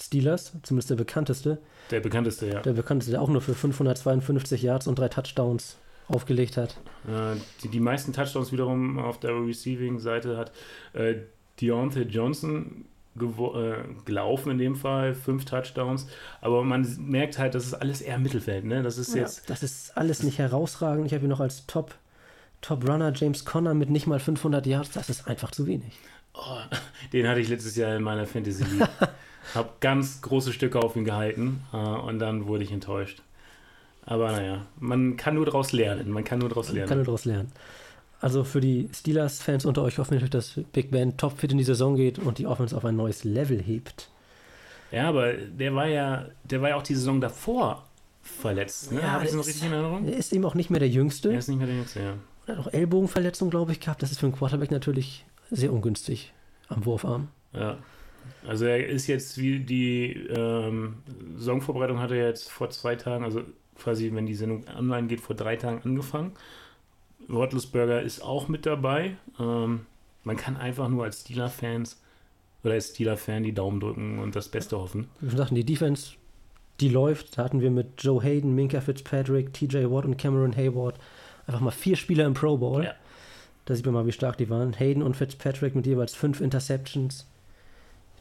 [0.00, 1.58] Steelers, zumindest der bekannteste.
[1.90, 2.60] Der bekannteste, ja.
[2.60, 5.76] Der bekannteste, der auch nur für 552 Yards und drei Touchdowns
[6.08, 6.76] aufgelegt hat.
[7.06, 10.52] Äh, die, die meisten Touchdowns wiederum auf der Receiving-Seite hat
[10.94, 11.16] äh,
[11.60, 16.06] Deontay Johnson äh, gelaufen in dem Fall, fünf Touchdowns,
[16.40, 18.82] aber man merkt halt, das ist alles eher Mittelfeld, ne?
[18.82, 19.50] Das ist ja, jetzt.
[19.50, 21.06] Das ist alles nicht herausragend.
[21.06, 21.94] Ich habe hier noch als Top,
[22.60, 25.98] Top Runner James Conner mit nicht mal 500 Yards, das ist einfach zu wenig.
[26.34, 26.58] Oh,
[27.12, 28.88] den hatte ich letztes Jahr in meiner Fantasy League.
[29.54, 33.22] habe ganz große Stücke auf ihn gehalten äh, und dann wurde ich enttäuscht.
[34.04, 36.10] Aber naja, man kann nur daraus lernen.
[36.10, 36.80] Man kann nur daraus lernen.
[36.80, 37.52] Man kann nur daraus lernen.
[38.22, 41.64] Also für die Steelers-Fans unter euch hoffen wir natürlich, dass Big Ben topfit in die
[41.64, 44.10] Saison geht und die Offense auf ein neues Level hebt.
[44.92, 47.84] Ja, aber der war ja, der war ja auch die Saison davor
[48.22, 48.92] verletzt.
[48.92, 49.00] Ne?
[49.00, 50.06] Ja, Habe ich das noch richtig in Erinnerung?
[50.06, 51.32] Er ist eben auch nicht mehr der Jüngste.
[51.32, 52.14] Er ist nicht mehr der Jüngste, ja.
[52.46, 54.02] Er hat auch Ellbogenverletzung, glaube ich, gehabt.
[54.02, 56.32] Das ist für einen Quarterback natürlich sehr ungünstig
[56.68, 57.26] am Wurfarm.
[57.52, 57.78] Ja.
[58.46, 60.98] Also er ist jetzt wie die ähm,
[61.34, 63.42] Saisonvorbereitung hat er jetzt vor zwei Tagen, also
[63.76, 66.32] quasi, wenn die Sendung online geht, vor drei Tagen angefangen.
[67.30, 69.16] Rottelsberger ist auch mit dabei.
[69.38, 69.86] Ähm,
[70.24, 72.00] man kann einfach nur als Steeler-Fans
[72.62, 75.08] oder als Steeler-Fan die Daumen drücken und das Beste hoffen.
[75.20, 76.12] Wir sagten, die Defense,
[76.80, 77.38] die läuft.
[77.38, 80.98] Da hatten wir mit Joe Hayden, Minka Fitzpatrick, TJ Watt und Cameron Hayward
[81.46, 82.84] einfach mal vier Spieler im Pro Bowl.
[82.84, 82.94] Ja.
[83.64, 84.72] Da sieht man mal, wie stark die waren.
[84.72, 87.26] Hayden und Fitzpatrick mit jeweils fünf Interceptions.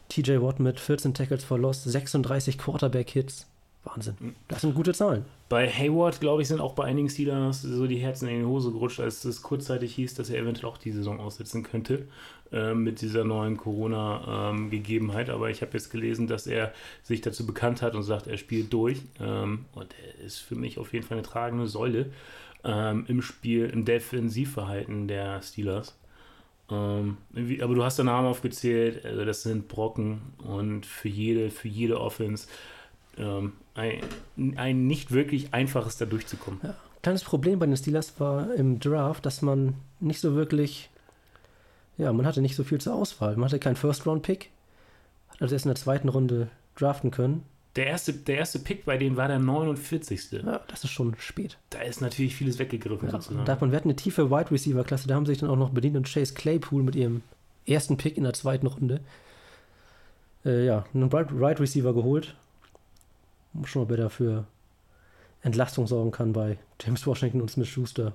[0.09, 3.47] TJ Watt mit 14 Tackles for Loss, 36 Quarterback-Hits.
[3.83, 4.35] Wahnsinn.
[4.47, 5.25] Das sind gute Zahlen.
[5.49, 8.71] Bei Hayward, glaube ich, sind auch bei einigen Steelers so die Herzen in die Hose
[8.71, 12.07] gerutscht, als es kurzzeitig hieß, dass er eventuell auch die Saison aussetzen könnte
[12.51, 15.29] äh, mit dieser neuen Corona-Gegebenheit.
[15.29, 18.37] Ähm, Aber ich habe jetzt gelesen, dass er sich dazu bekannt hat und sagt, er
[18.37, 19.01] spielt durch.
[19.19, 22.11] Ähm, und er ist für mich auf jeden Fall eine tragende Säule
[22.63, 25.97] ähm, im Spiel, im Defensivverhalten der Steelers.
[26.69, 27.17] Ähm,
[27.61, 31.99] aber du hast den Namen aufgezählt, also das sind Brocken und für jede, für jede
[31.99, 32.47] Offense
[33.17, 34.01] ähm, ein,
[34.57, 36.59] ein, nicht wirklich einfaches da durchzukommen.
[36.63, 36.75] Ja.
[37.01, 40.89] Kleines Problem bei den Steelers war im Draft, dass man nicht so wirklich,
[41.97, 43.35] ja, man hatte nicht so viel zur Auswahl.
[43.35, 44.49] Man hatte keinen First-Round-Pick,
[45.29, 47.43] hat also erst in der zweiten Runde draften können.
[47.75, 50.43] Der erste, der erste Pick bei denen war der 49.
[50.43, 51.57] Ja, das ist schon spät.
[51.69, 53.45] Da ist natürlich vieles weggegriffen ja, sozusagen.
[53.45, 55.49] Da hat man, wir hatten eine tiefe Wide Receiver Klasse, da haben sie sich dann
[55.49, 57.21] auch noch bedient und Chase Claypool mit ihrem
[57.65, 58.99] ersten Pick in der zweiten Runde.
[60.43, 62.35] Äh, ja, einen Wide Receiver geholt
[63.65, 64.45] schon mal wer dafür
[65.41, 68.13] Entlastung sorgen kann bei James Washington und Smith Schuster.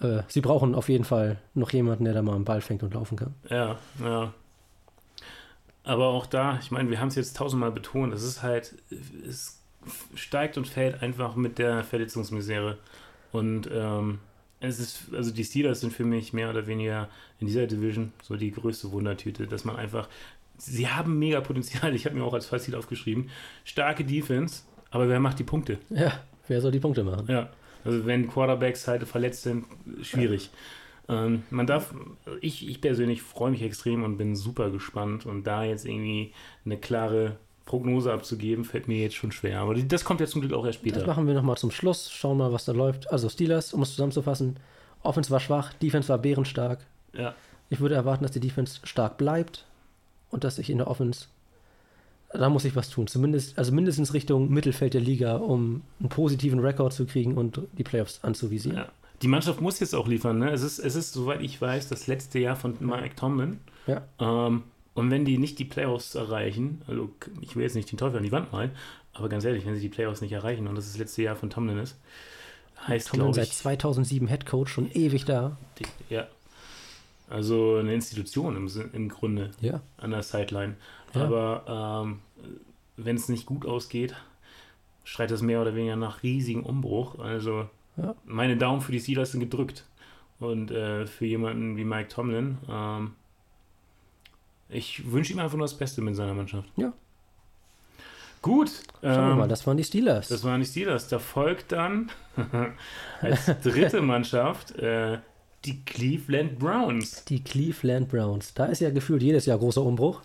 [0.00, 2.94] Äh, sie brauchen auf jeden Fall noch jemanden, der da mal einen Ball fängt und
[2.94, 3.34] laufen kann.
[3.48, 4.32] Ja, ja.
[5.84, 8.74] Aber auch da, ich meine, wir haben es jetzt tausendmal betont, es ist halt,
[9.26, 9.60] es
[10.14, 12.78] steigt und fällt einfach mit der Verletzungsmisere.
[13.30, 14.18] Und ähm,
[14.60, 17.08] es ist, also die Steelers sind für mich mehr oder weniger
[17.38, 20.08] in dieser Division so die größte Wundertüte, dass man einfach
[20.58, 21.94] sie haben mega Potenzial.
[21.94, 23.30] Ich habe mir auch als Fazit aufgeschrieben.
[23.64, 25.78] Starke Defense, aber wer macht die Punkte?
[25.90, 27.26] Ja, wer soll die Punkte machen?
[27.28, 27.50] Ja,
[27.84, 29.64] also wenn Quarterbacks halt verletzt sind,
[30.02, 30.50] schwierig.
[31.08, 31.26] Ja.
[31.26, 31.94] Ähm, man darf,
[32.40, 36.32] ich, ich persönlich freue mich extrem und bin super gespannt und da jetzt irgendwie
[36.64, 39.60] eine klare Prognose abzugeben, fällt mir jetzt schon schwer.
[39.60, 40.98] Aber das kommt ja zum Glück auch erst später.
[40.98, 42.10] Das machen wir nochmal zum Schluss.
[42.10, 43.10] Schauen mal, was da läuft.
[43.10, 44.58] Also Steelers, um es zusammenzufassen,
[45.02, 46.84] Offense war schwach, Defense war bärenstark.
[47.12, 47.34] Ja.
[47.68, 49.64] Ich würde erwarten, dass die Defense stark bleibt
[50.30, 51.26] und dass ich in der Offense,
[52.32, 53.06] da muss ich was tun.
[53.06, 57.84] Zumindest, also mindestens Richtung Mittelfeld der Liga, um einen positiven Rekord zu kriegen und die
[57.84, 58.78] Playoffs anzuvisieren.
[58.78, 58.88] Ja.
[59.22, 60.38] Die Mannschaft muss jetzt auch liefern.
[60.38, 60.50] Ne?
[60.50, 63.60] Es, ist, es ist, soweit ich weiß, das letzte Jahr von Mike Tomlin.
[63.86, 64.02] Ja.
[64.18, 67.10] Ähm, und wenn die nicht die Playoffs erreichen, also
[67.40, 68.72] ich will jetzt nicht den Teufel an die Wand malen,
[69.12, 71.48] aber ganz ehrlich, wenn sie die Playoffs nicht erreichen und das das letzte Jahr von
[71.48, 71.96] Tomlin ist,
[72.86, 75.56] heißt Tomlin seit 2007 Head Coach schon ewig da.
[76.10, 76.26] Ja,
[77.28, 79.80] also eine Institution im, im Grunde ja.
[79.96, 80.76] an der Sideline.
[81.14, 81.24] Ja.
[81.24, 82.20] Aber ähm,
[82.96, 84.14] wenn es nicht gut ausgeht,
[85.04, 87.18] schreit das mehr oder weniger nach riesigen Umbruch.
[87.18, 88.14] Also ja.
[88.24, 89.84] meine Daumen für die Steelers sind gedrückt.
[90.38, 93.12] Und äh, für jemanden wie Mike Tomlin, ähm,
[94.68, 96.68] ich wünsche ihm einfach nur das Beste mit seiner Mannschaft.
[96.76, 96.92] Ja.
[98.42, 98.70] Gut.
[99.00, 100.28] Schauen wir ähm, mal, das waren die Steelers.
[100.28, 101.08] Das waren die Steelers.
[101.08, 102.10] Da folgt dann
[103.20, 105.18] als dritte Mannschaft äh,
[105.66, 107.24] die Cleveland Browns.
[107.24, 108.54] die Cleveland Browns.
[108.54, 110.20] Da ist ja gefühlt jedes Jahr großer Umbruch.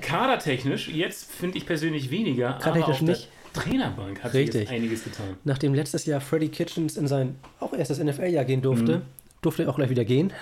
[0.00, 3.28] Kadertechnisch, jetzt finde ich persönlich weniger, aber Kadertechnisch auf der nicht.
[3.54, 4.68] Trainerbank hat sich Richtig.
[4.68, 5.36] einiges getan.
[5.44, 9.02] Nachdem letztes Jahr Freddie Kitchens in sein auch erstes NFL-Jahr gehen durfte, Mhm.
[9.42, 10.32] durfte er auch gleich wieder gehen.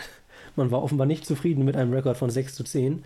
[0.57, 3.05] Man war offenbar nicht zufrieden mit einem Rekord von 6 zu 10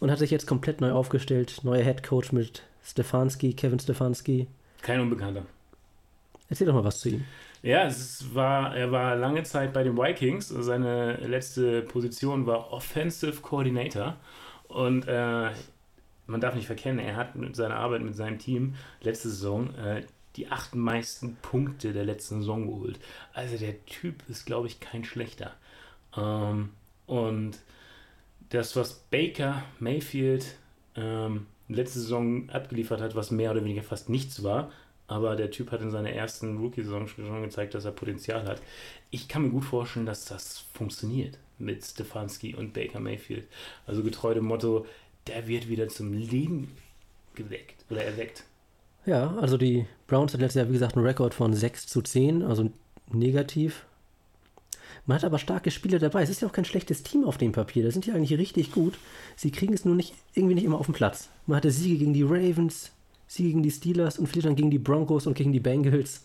[0.00, 1.60] und hat sich jetzt komplett neu aufgestellt.
[1.62, 4.46] Neuer Head Coach mit Stefanski, Kevin Stefanski.
[4.82, 5.44] Kein Unbekannter.
[6.48, 7.24] Erzähl doch mal was zu ihm.
[7.62, 10.48] Ja, es war, er war lange Zeit bei den Vikings.
[10.48, 14.16] Seine letzte Position war Offensive Coordinator.
[14.68, 15.50] Und äh,
[16.26, 20.04] man darf nicht verkennen, er hat mit seiner Arbeit mit seinem Team letzte Saison äh,
[20.36, 23.00] die acht meisten Punkte der letzten Saison geholt.
[23.32, 25.54] Also der Typ ist, glaube ich, kein schlechter.
[26.16, 26.70] Ähm,
[27.06, 27.58] und
[28.50, 30.56] das, was Baker Mayfield
[30.94, 34.70] ähm, letzte Saison abgeliefert hat, was mehr oder weniger fast nichts war,
[35.08, 38.62] aber der Typ hat in seiner ersten Rookie-Saison schon gezeigt, dass er Potenzial hat.
[39.10, 43.48] Ich kann mir gut vorstellen, dass das funktioniert mit Stefanski und Baker Mayfield.
[43.86, 44.86] Also getreu dem Motto,
[45.26, 46.76] der wird wieder zum Leben
[47.34, 48.44] geweckt oder erweckt.
[49.06, 52.42] Ja, also die Browns hat letztes Jahr, wie gesagt, einen Rekord von 6 zu 10,
[52.42, 52.70] also
[53.10, 53.86] negativ.
[55.06, 56.22] Man hat aber starke Spieler dabei.
[56.22, 57.82] Es ist ja auch kein schlechtes Team auf dem Papier.
[57.82, 58.98] Da sind die eigentlich richtig gut.
[59.36, 61.30] Sie kriegen es nur nicht irgendwie nicht immer auf den Platz.
[61.46, 62.92] Man hatte Siege gegen die Ravens,
[63.28, 66.24] Siege gegen die Steelers und vielleicht dann gegen die Broncos und gegen die Bengals.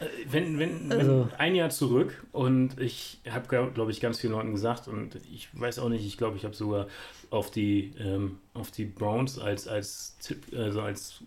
[0.00, 4.32] Äh, Wenn, wenn, Also- wenn ein Jahr zurück und ich habe, glaube ich, ganz vielen
[4.34, 6.86] Leuten gesagt und ich weiß auch nicht, ich glaube, ich habe sogar
[7.30, 11.22] auf die, ähm, auf die Browns als, als, Tipp, also als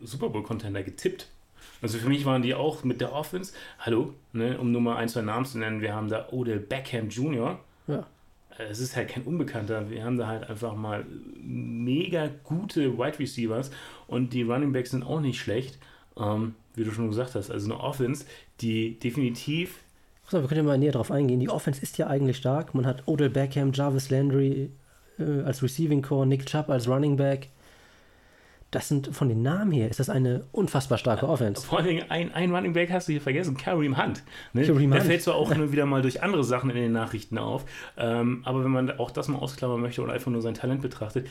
[0.00, 1.28] Super Bowl-Contender getippt.
[1.80, 5.08] Also für mich waren die auch mit der Offense, hallo, ne, um nur mal ein,
[5.08, 7.58] zwei Namen zu nennen, wir haben da Odell Beckham Jr.,
[7.88, 8.06] Ja.
[8.58, 9.90] Äh, es ist halt kein Unbekannter.
[9.90, 11.04] Wir haben da halt einfach mal
[11.40, 13.70] mega gute Wide Receivers
[14.06, 15.78] und die Running Backs sind auch nicht schlecht.
[16.16, 18.24] Ähm, wie du schon gesagt hast, also eine Offense,
[18.60, 19.80] die definitiv
[20.28, 21.40] So, wir können ja mal näher drauf eingehen.
[21.40, 22.74] Die Offense ist ja eigentlich stark.
[22.74, 24.70] Man hat Odell Beckham, Jarvis Landry
[25.18, 27.48] äh, als Receiving Core, Nick Chubb als Running Back.
[28.72, 31.64] Das sind von den Namen her ist das eine unfassbar starke Offense.
[31.64, 34.22] vor allen Dingen ein, ein Running Back hast du hier vergessen, Kareem Hunt.
[34.54, 34.64] Ne?
[34.66, 35.08] Kareem Der Hunt.
[35.08, 37.64] fällt zwar auch nur wieder mal durch andere Sachen in den Nachrichten auf,
[37.98, 41.26] ähm, aber wenn man auch das mal ausklammern möchte und einfach nur sein Talent betrachtet,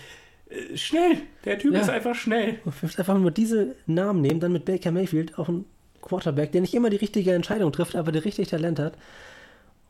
[0.49, 1.81] äh, schnell, der Typ Ja.
[1.81, 2.59] ist einfach schnell.
[2.97, 5.65] Einfach nur diese Namen nehmen, dann mit Baker Mayfield auch ein
[6.03, 8.93] Quarterback, der nicht immer die richtige Entscheidung trifft, aber der richtig Talent hat.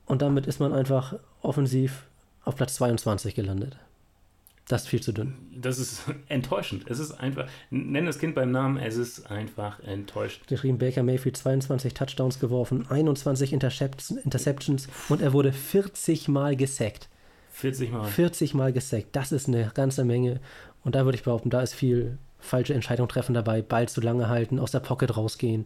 [0.05, 2.03] Und damit ist man einfach offensiv
[2.45, 3.77] auf Platz 22 gelandet.
[4.71, 5.33] Das ist viel zu dünn.
[5.53, 6.89] Das ist enttäuschend.
[6.89, 10.47] Es ist einfach, nenn das Kind beim Namen, es ist einfach enttäuschend.
[10.47, 17.09] Geschrieben Baker Mayfield 22 Touchdowns geworfen, 21 Interceptions, Interceptions und er wurde 40 Mal gesackt.
[17.51, 18.05] 40 Mal.
[18.05, 20.39] 40 Mal gesackt, das ist eine ganze Menge.
[20.85, 24.29] Und da würde ich behaupten, da ist viel falsche Entscheidung treffen dabei, Ball zu lange
[24.29, 25.65] halten, aus der Pocket rausgehen.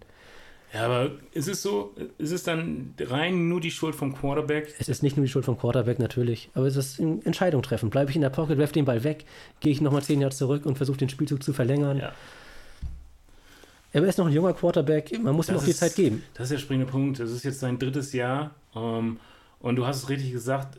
[0.76, 4.76] Ja, aber ist es so, ist es dann rein nur die Schuld vom Quarterback?
[4.78, 7.90] Es ist nicht nur die Schuld vom Quarterback natürlich, aber es ist eine Entscheidung treffen.
[7.90, 9.24] Bleibe ich in der Pocket, werfe den Ball weg,
[9.62, 12.00] gehe ich nochmal 10 Jahre zurück und versuche den Spielzug zu verlängern.
[12.00, 12.12] Ja.
[13.94, 16.24] Er ist noch ein junger Quarterback, man muss ihm Das auch die Zeit geben.
[16.34, 17.22] Das ist der springende Punkt.
[17.22, 18.54] Das ist jetzt sein drittes Jahr.
[18.76, 19.20] Ähm,
[19.60, 20.78] und du hast es richtig gesagt,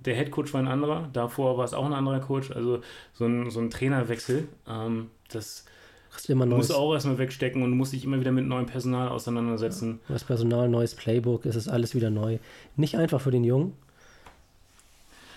[0.00, 1.08] der Head Coach war ein anderer.
[1.12, 2.50] Davor war es auch ein anderer Coach.
[2.50, 2.80] Also
[3.12, 4.48] so ein, so ein Trainerwechsel.
[4.66, 5.64] Ähm, das
[6.16, 8.64] Kriegst immer musst neues, du auch erstmal wegstecken und musst dich immer wieder mit neuem
[8.64, 10.00] Personal auseinandersetzen.
[10.08, 12.38] neues Personal, neues Playbook, es ist alles wieder neu.
[12.74, 13.74] Nicht einfach für den Jungen.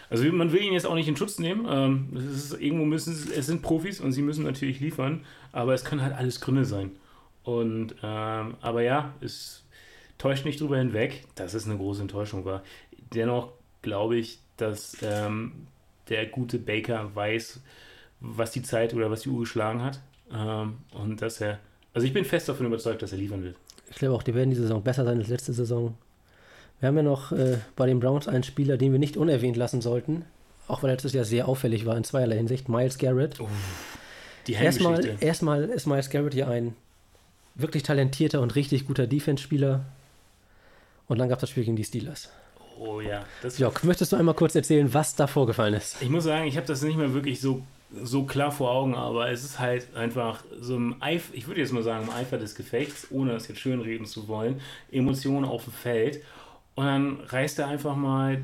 [0.10, 1.68] Also man will ihn jetzt auch nicht in Schutz nehmen.
[1.70, 5.84] Ähm, es ist, irgendwo müssen es sind Profis und sie müssen natürlich liefern, aber es
[5.84, 6.92] können halt alles Gründe sein.
[7.44, 9.66] Und ähm, aber ja, es
[10.18, 12.64] täuscht nicht drüber hinweg, dass es eine große Enttäuschung war.
[13.14, 15.68] Dennoch glaube ich, dass ähm,
[16.08, 17.60] der gute Baker weiß,
[18.22, 20.00] was die Zeit oder was die Uhr geschlagen hat.
[20.34, 21.60] Ähm, und dass er,
[21.94, 23.56] also ich bin fest davon überzeugt, dass er liefern wird.
[23.90, 25.96] Ich glaube auch, die werden diese Saison besser sein als letzte Saison.
[26.80, 29.82] Wir haben ja noch äh, bei den Browns einen Spieler, den wir nicht unerwähnt lassen
[29.82, 30.26] sollten.
[30.68, 32.70] Auch weil er letztes Jahr sehr auffällig war in zweierlei Hinsicht.
[32.70, 33.40] Miles Garrett.
[34.48, 36.76] Die Erstmal, erstmal ist Miles Garrett ja ein
[37.56, 39.84] wirklich talentierter und richtig guter Defense-Spieler.
[41.08, 42.30] Und dann gab es das Spiel gegen die Steelers.
[42.80, 46.02] Oh ja, das Jörg, möchtest du einmal kurz erzählen, was da vorgefallen ist?
[46.02, 47.64] Ich muss sagen, ich habe das nicht mehr wirklich so,
[48.04, 51.74] so klar vor Augen, aber es ist halt einfach so im Eifer, ich würde jetzt
[51.74, 55.74] mal sagen, im Eifer des Gefechts, ohne das jetzt schönreden zu wollen, Emotionen auf dem
[55.74, 56.22] Feld.
[56.76, 58.44] Und dann reißt er einfach mal,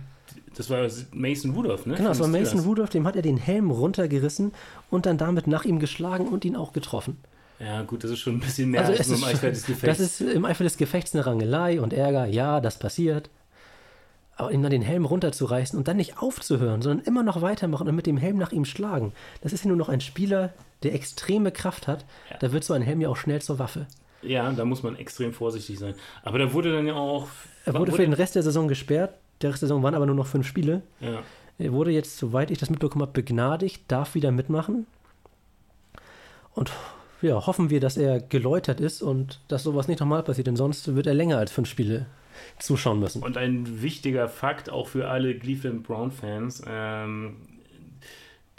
[0.58, 1.96] das war Mason Rudolph, ne?
[1.96, 2.60] Genau, es war Mason.
[2.62, 4.52] Rudolph, dem hat er den Helm runtergerissen
[4.90, 7.18] und dann damit nach ihm geschlagen und ihn auch getroffen.
[7.60, 10.00] Ja, gut, das ist schon ein bisschen mehr Also als im Eifer des das Gefechts.
[10.02, 12.26] ist im Eifer des Gefechts eine Rangelei und Ärger.
[12.26, 13.30] Ja, das passiert.
[14.38, 17.96] Aber ihm dann den Helm runterzureißen und dann nicht aufzuhören, sondern immer noch weitermachen und
[17.96, 19.14] mit dem Helm nach ihm schlagen.
[19.42, 22.06] Das ist ja nur noch ein Spieler, der extreme Kraft hat.
[22.30, 22.38] Ja.
[22.40, 23.88] Da wird so ein Helm ja auch schnell zur Waffe.
[24.22, 25.96] Ja, da muss man extrem vorsichtig sein.
[26.24, 27.28] Aber da wurde dann ja auch.
[27.66, 29.16] Er wurde für den Rest der Saison gesperrt.
[29.42, 30.82] Der Rest der Saison waren aber nur noch fünf Spiele.
[31.00, 31.22] Ja.
[31.58, 34.88] Er wurde jetzt, soweit ich das mitbekommen habe, begnadigt, darf wieder mitmachen.
[36.54, 36.72] Und
[37.26, 40.96] ja, hoffen wir, dass er geläutert ist und dass sowas nicht nochmal passiert, denn sonst
[40.96, 42.06] wird er länger als fünf Spiele
[42.60, 43.24] zuschauen müssen.
[43.24, 46.64] Und ein wichtiger Fakt auch für alle Cleveland Brown-Fans.
[46.68, 47.38] Ähm,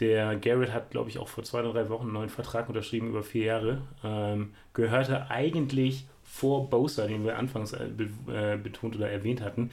[0.00, 3.08] der Garrett hat, glaube ich, auch vor zwei oder drei Wochen einen neuen Vertrag unterschrieben
[3.08, 3.82] über vier Jahre.
[4.04, 7.86] Ähm, gehörte eigentlich vor Bosa, den wir anfangs äh,
[8.28, 9.70] äh, betont oder erwähnt hatten,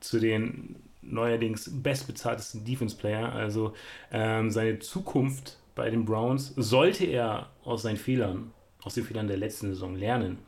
[0.00, 3.32] zu den neuerdings bestbezahltesten Defense-Player.
[3.32, 3.74] Also
[4.12, 9.36] ähm, seine Zukunft bei den Browns sollte er aus seinen Fehlern, aus den Fehlern der
[9.36, 10.38] letzten Saison lernen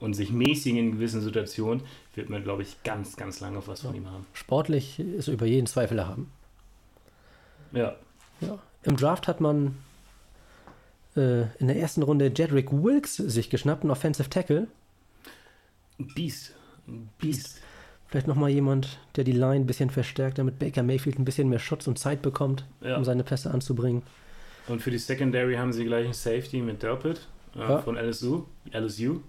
[0.00, 1.82] und sich mäßigen in gewissen Situationen,
[2.14, 4.26] wird man, glaube ich, ganz, ganz lange was von ihm haben.
[4.32, 6.30] Sportlich ist er über jeden Zweifel erhaben.
[7.72, 7.96] Ja.
[8.40, 8.58] ja.
[8.82, 9.76] Im Draft hat man
[11.16, 14.66] äh, in der ersten Runde Jedrick Wilkes sich geschnappt, einen Offensive Tackle.
[15.98, 16.54] Beast.
[17.18, 17.60] Beast.
[18.08, 21.58] Vielleicht nochmal jemand, der die Line ein bisschen verstärkt, damit Baker Mayfield ein bisschen mehr
[21.60, 22.96] Schutz und Zeit bekommt, Ja.
[22.96, 24.02] um seine Pässe anzubringen.
[24.68, 27.78] Und für die Secondary haben sie gleich einen Safety mit Delpit äh, Ja.
[27.78, 28.44] von LSU.
[28.72, 29.20] LSU.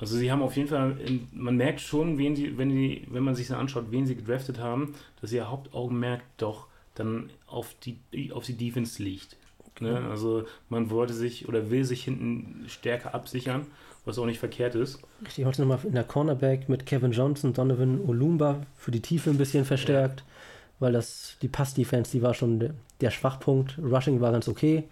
[0.00, 3.24] Also sie haben auf jeden Fall, in, man merkt schon, wen sie, wenn, die, wenn
[3.24, 7.98] man sich das anschaut, wen sie gedraftet haben, dass ihr Hauptaugenmerk doch dann auf die,
[8.32, 9.36] auf die Defense liegt.
[9.80, 9.96] Ne?
[10.10, 13.66] Also man wollte sich oder will sich hinten stärker absichern,
[14.04, 15.00] was auch nicht verkehrt ist.
[15.24, 19.38] Richtig, heute nochmal in der Cornerback mit Kevin Johnson, Donovan Olumba für die Tiefe ein
[19.38, 20.24] bisschen verstärkt,
[20.78, 23.78] weil das die Pass-Defense, die war schon der, Schwachpunkt.
[23.78, 24.84] Rushing war ganz okay.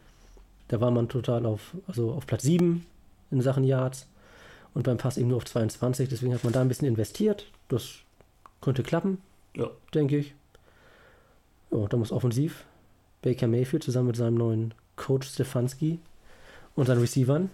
[0.68, 2.84] Da war man total auf, also auf Platz 7
[3.30, 4.08] in Sachen Yards
[4.74, 6.08] und beim Pass eben nur auf 22.
[6.08, 7.46] Deswegen hat man da ein bisschen investiert.
[7.68, 7.94] Das
[8.60, 9.18] könnte klappen,
[9.54, 9.70] Ja.
[9.94, 10.34] denke ich.
[11.70, 12.64] Ja, da muss offensiv
[13.22, 15.98] Baker Mayfield zusammen mit seinem neuen Coach Stefanski
[16.74, 17.50] und seinen Receivern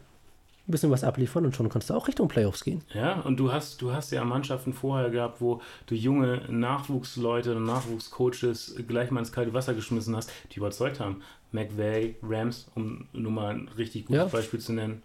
[0.72, 2.82] ein bisschen was abliefern und schon kannst du auch Richtung Playoffs gehen.
[2.94, 7.64] Ja, und du hast, du hast ja Mannschaften vorher gehabt, wo du junge Nachwuchsleute und
[7.64, 11.22] Nachwuchscoaches gleich mal ins kalte Wasser geschmissen hast, die überzeugt haben.
[11.52, 14.24] McVay, Rams, um nur mal ein richtig gutes Ja.
[14.26, 15.02] Beispiel zu nennen.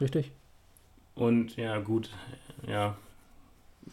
[0.00, 0.30] Richtig?
[1.14, 2.08] Und ja, gut,
[2.66, 2.96] ja.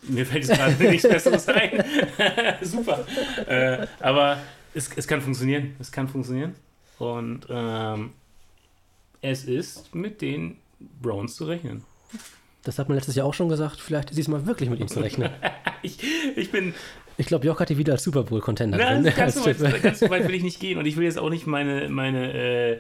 [0.04, 1.84] Mir fällt jetzt gerade nichts Besseres ein.
[2.62, 3.06] Super.
[3.48, 4.38] Äh, aber
[4.74, 5.76] es, es kann funktionieren.
[5.80, 6.56] Es kann funktionieren.
[7.00, 8.12] Und ähm,
[9.22, 11.84] es ist mit den Browns zu rechnen.
[12.64, 13.80] Das hat man letztes Jahr auch schon gesagt.
[13.80, 15.30] Vielleicht ist diesmal wirklich mit ihm zu rechnen.
[15.82, 15.98] Ich,
[16.36, 16.74] ich bin
[17.16, 20.28] Ich glaube, Joch hat die wieder als Super Bowl-Contender ganz, so weit, ganz so weit
[20.28, 22.80] will ich nicht gehen und ich will jetzt auch nicht meine, meine äh,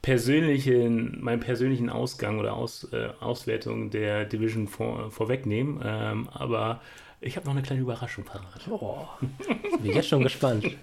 [0.00, 6.80] persönlichen, meinen persönlichen Ausgang oder Aus, äh, Auswertung der Division vor, vorwegnehmen, ähm, aber
[7.26, 8.68] ich habe noch eine kleine Überraschung parat.
[8.70, 9.06] Oh,
[9.82, 10.64] bin jetzt schon gespannt.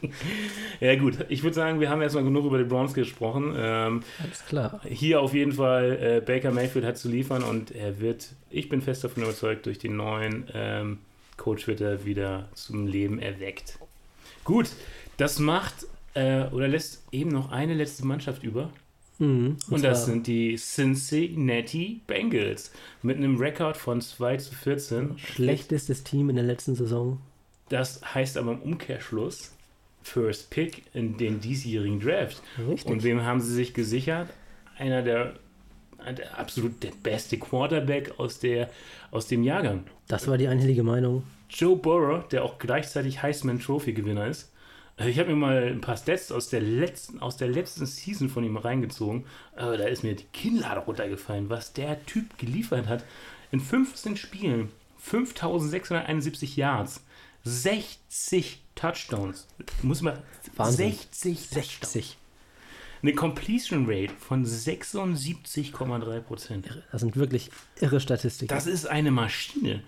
[0.79, 3.53] Ja gut, ich würde sagen, wir haben erstmal genug über die Browns gesprochen.
[3.55, 4.81] Ähm, Alles klar.
[4.85, 8.81] hier auf jeden Fall, äh, Baker Mayfield hat zu liefern und er wird, ich bin
[8.81, 10.99] fest davon überzeugt, durch den neuen ähm,
[11.37, 13.77] Coach wird er wieder zum Leben erweckt.
[14.43, 14.71] Gut,
[15.15, 18.69] das macht äh, oder lässt eben noch eine letzte Mannschaft über.
[19.19, 19.57] Mhm.
[19.69, 22.71] Und, das zwar sind die Cincinnati Bengals
[23.01, 25.17] mit einem Rekord von 2 zu 14.
[25.17, 27.19] schlechtestes Team in der letzten Saison.
[27.69, 29.51] Das heißt aber im Umkehrschluss
[30.03, 32.41] First Pick in den diesjährigen Draft.
[32.67, 32.91] Richtig.
[32.91, 34.29] Und wem haben sie sich gesichert?
[34.77, 35.35] Einer der,
[36.17, 38.69] der absolut der beste Quarterback aus, der,
[39.11, 39.85] aus dem Jahrgang.
[40.07, 41.23] Das war die einhellige Meinung.
[41.49, 44.51] Joe Burrow, der auch gleichzeitig Heisman Trophy Gewinner ist.
[44.95, 48.29] Also ich habe mir mal ein paar Stats aus der letzten, aus der letzten Season
[48.29, 49.25] von ihm reingezogen.
[49.55, 53.03] Aber da ist mir die Kinnlade runtergefallen, was der Typ geliefert hat.
[53.51, 57.03] In 15 Spielen, 5671 Yards,
[57.43, 59.47] 60 Touchdowns.
[59.81, 60.19] Muss man
[60.55, 60.91] Wahnsinn.
[60.91, 61.93] 60 Touchdowns.
[61.93, 62.17] 60.
[63.01, 66.83] Eine Completion Rate von 76,3 Prozent.
[66.91, 67.51] Das sind wirklich
[67.81, 68.53] irre Statistiken.
[68.53, 69.83] Das ist eine Maschine.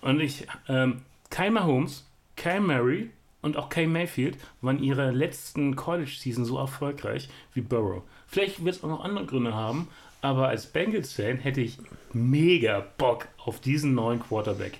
[0.00, 3.10] Und ich, ähm, Kyle Mahomes, Kyle Murray
[3.44, 8.02] und auch Kyle Mayfield waren ihre letzten College-Season so erfolgreich wie Burrow.
[8.26, 9.88] Vielleicht wird es auch noch andere Gründe haben,
[10.22, 11.78] aber als Bengals-Fan hätte ich
[12.14, 14.78] mega Bock auf diesen neuen Quarterback.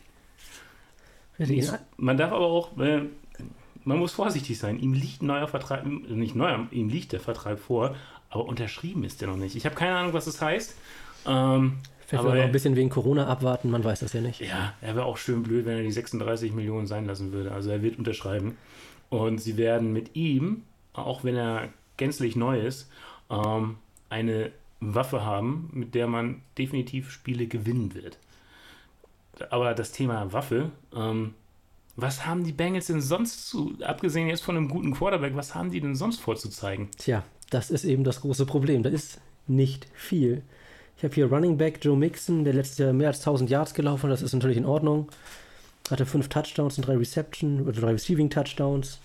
[1.38, 1.70] Richtig.
[1.98, 3.02] Man darf aber auch, äh,
[3.84, 4.80] man muss vorsichtig sein.
[4.80, 7.94] Ihm liegt ein neuer Vertrag, nicht neuer, ihm liegt der Vertrag vor,
[8.30, 9.56] aber unterschrieben ist der noch nicht.
[9.56, 10.76] Ich habe keine Ahnung, was das heißt.
[11.26, 11.74] Ähm,
[12.18, 14.40] Vielleicht aber er ein bisschen wegen Corona abwarten, man weiß das ja nicht.
[14.40, 17.52] ja, er wäre auch schön blöd, wenn er die 36 Millionen sein lassen würde.
[17.52, 18.56] Also er wird unterschreiben.
[19.10, 20.62] Und sie werden mit ihm,
[20.92, 22.90] auch wenn er gänzlich neu ist,
[23.30, 23.76] ähm,
[24.08, 24.50] eine
[24.80, 28.18] Waffe haben, mit der man definitiv Spiele gewinnen wird.
[29.50, 31.34] Aber das Thema Waffe, ähm,
[31.96, 35.70] Was haben die Bengals denn sonst zu, abgesehen jetzt von einem guten Quarterback, was haben
[35.70, 36.88] die denn sonst vorzuzeigen?
[36.98, 38.82] Tja, das ist eben das große Problem.
[38.82, 40.42] Da ist nicht viel.
[40.96, 44.04] Ich habe hier Running Back Joe Mixon, der letztes Jahr mehr als 1000 Yards gelaufen
[44.04, 44.12] hat.
[44.12, 45.08] Das ist natürlich in Ordnung.
[45.90, 49.00] Hatte fünf Touchdowns und drei Reception oder drei Receiving Touchdowns.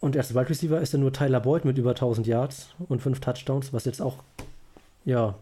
[0.00, 3.20] Und als Wide Receiver ist dann nur Tyler Boyd mit über 1000 Yards und fünf
[3.20, 4.16] Touchdowns, was jetzt auch,
[5.06, 5.34] ja,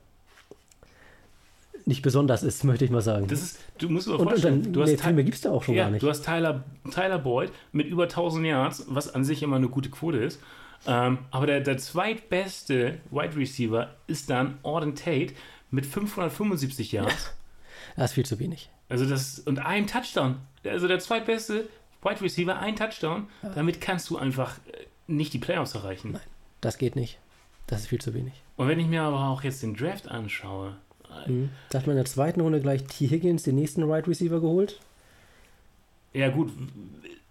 [1.85, 3.26] nicht besonders ist, möchte ich mal sagen.
[3.26, 5.24] Das ist, du musst dir und, und vorstellen, dann, du hast nee, Ty- viel mehr
[5.24, 6.03] gibt es da auch schon ja, gar nicht.
[6.03, 6.62] du hast Tyler,
[6.93, 10.39] Tyler Boyd mit über 1000 Yards, was an sich immer eine gute Quote ist.
[10.87, 15.35] Ähm, aber der, der zweitbeste Wide Receiver ist dann Auden Tate
[15.70, 17.33] mit 575 Yards.
[17.97, 18.70] Das ist viel zu wenig.
[18.89, 20.37] Also das und ein Touchdown.
[20.64, 21.68] Also der zweitbeste
[22.03, 23.28] Wide Receiver, ein Touchdown.
[23.55, 26.18] Damit kannst du einfach äh, nicht die Playoffs erreichen.
[26.61, 27.18] Das geht nicht.
[27.66, 28.35] Das ist viel zu wenig.
[28.57, 30.76] Und wenn ich mir aber auch jetzt den Draft anschaue,
[31.26, 31.51] Mhm.
[31.68, 33.07] Da hat man in der zweiten Runde gleich T.
[33.07, 34.80] Higgins, den nächsten Wide Receiver, geholt.
[36.14, 36.51] ja gut,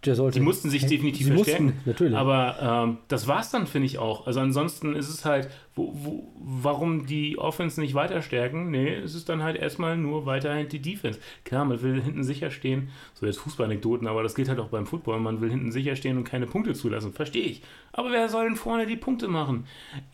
[0.05, 1.65] Der sollte, die mussten sich definitiv Sie verstärken.
[1.65, 2.17] mussten, natürlich.
[2.17, 4.25] Aber ähm, das war's dann, finde ich auch.
[4.25, 8.71] Also ansonsten ist es halt, wo, wo, warum die Offense nicht weiter stärken?
[8.71, 11.19] Nee, es ist dann halt erstmal nur weiterhin die Defense.
[11.45, 14.87] Klar, man will hinten sicher stehen, so jetzt Fußballanekdoten, aber das geht halt auch beim
[14.87, 15.19] Football.
[15.19, 17.13] Man will hinten sicher stehen und keine Punkte zulassen.
[17.13, 17.61] Verstehe ich.
[17.93, 19.65] Aber wer soll denn vorne die Punkte machen?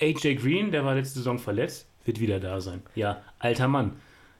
[0.01, 2.81] AJ Green, der war letzte Saison verletzt, wird wieder da sein.
[2.95, 3.93] Ja, alter Mann.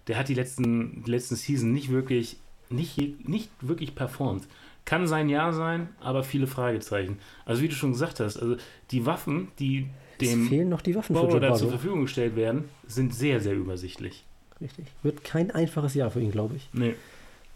[0.08, 2.38] Der hat die letzten, die letzten Season nicht wirklich,
[2.70, 4.44] nicht, nicht wirklich performt.
[4.88, 7.20] Kann sein Jahr sein, aber viele Fragezeichen.
[7.44, 8.56] Also wie du schon gesagt hast, also
[8.90, 11.70] die Waffen, die es dem fehlen noch die Waffen für Burrow Joe da zur.
[11.72, 14.24] Verfügung gestellt werden, sind sehr, sehr übersichtlich.
[14.62, 14.86] Richtig.
[15.04, 16.70] Wird kein einfaches Jahr für ihn, glaube ich.
[16.72, 16.96] Nee.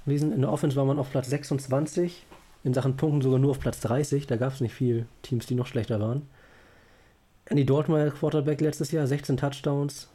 [0.06, 2.26] Wir sind in der Offense war man auf Platz 26,
[2.66, 4.28] in Sachen Punkten sogar nur auf Platz 30.
[4.28, 6.24] Da gab es nicht viel Teams, die noch schlechter waren.
[7.46, 10.10] Andy der Quarterback letztes Jahr, 16 Touchdowns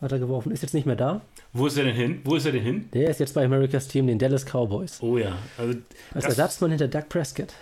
[0.00, 0.52] hat er geworfen.
[0.52, 1.20] Ist jetzt nicht mehr da.
[1.52, 2.20] Wo ist er denn hin?
[2.24, 2.88] Wo ist er denn hin?
[2.92, 4.98] Der ist jetzt bei Americas Team, den Dallas Cowboys.
[5.02, 5.36] Oh ja.
[5.56, 5.78] Also,
[6.14, 7.52] Als Ersatzmann hinter Doug Prescott.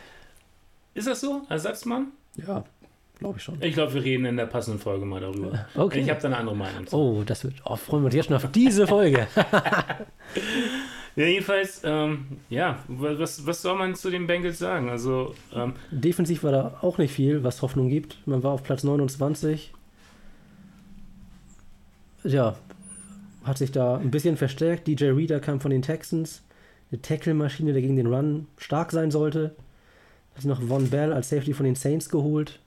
[0.95, 1.43] ist das so?
[1.49, 2.09] Ersatzmann?
[2.37, 2.65] Ja,
[3.19, 3.57] glaube ich schon.
[3.63, 5.67] Ich glaube, wir reden in der passenden Folge mal darüber.
[5.75, 6.01] Okay.
[6.01, 6.97] Ich habe da eine andere Meinung zu.
[6.97, 7.55] Oh, das wird.
[7.65, 9.27] Oh, freuen wir uns jetzt schon auf diese Folge.
[11.19, 14.91] Ja, jedenfalls, ähm, ja, was, was soll man zu den Bengals sagen?
[14.91, 18.19] Also, ähm, Defensiv war da auch nicht viel, was Hoffnung gibt.
[18.27, 19.73] Man war auf Platz 29.
[22.27, 22.57] Ja,
[23.45, 24.87] hat sich da ein bisschen verstärkt.
[24.89, 26.43] DJ Reader kam von den Texans.
[26.91, 29.55] Eine Tackle-Maschine, der gegen den Run stark sein sollte.
[30.35, 32.59] Hat sich noch Von Bell als Safety von den Saints geholt.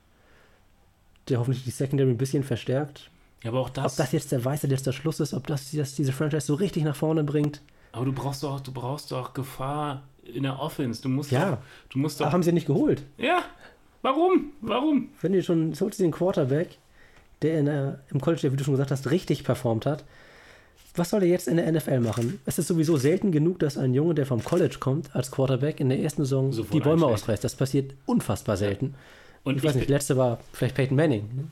[1.28, 3.10] Der hoffentlich die Secondary ein bisschen verstärkt.
[3.42, 3.92] ja, aber auch das.
[3.92, 6.82] Ob das jetzt der weiße letzter Schluss ist, ob das, das diese Franchise so richtig
[6.84, 7.60] nach vorne bringt.
[7.92, 11.00] aber du brauchst doch, du brauchst doch Gefahr in der Offense.
[11.02, 11.52] Du musst Ja.
[11.52, 11.58] doch,
[11.90, 12.32] du musst Da doch.
[12.32, 13.02] haben sie nicht geholt.
[13.18, 13.42] Ja.
[14.02, 14.52] Warum?
[14.62, 15.10] Warum?
[15.20, 16.78] wenn du schon, holst du den Quarterback,
[17.42, 20.04] der in der, im College, der, wie du schon gesagt hast, richtig performt hat,
[20.96, 22.40] was soll er jetzt in der NFL machen?
[22.46, 25.88] Es ist sowieso selten genug, dass ein Junge, der vom College kommt, als Quarterback in
[25.88, 27.22] der ersten Saison Sofort die Bäume einschlägt.
[27.22, 27.44] ausreißt.
[27.44, 28.94] Das passiert unfassbar selten.
[29.44, 31.50] Und ich weiß nicht, letzte war vielleicht Peyton Manning.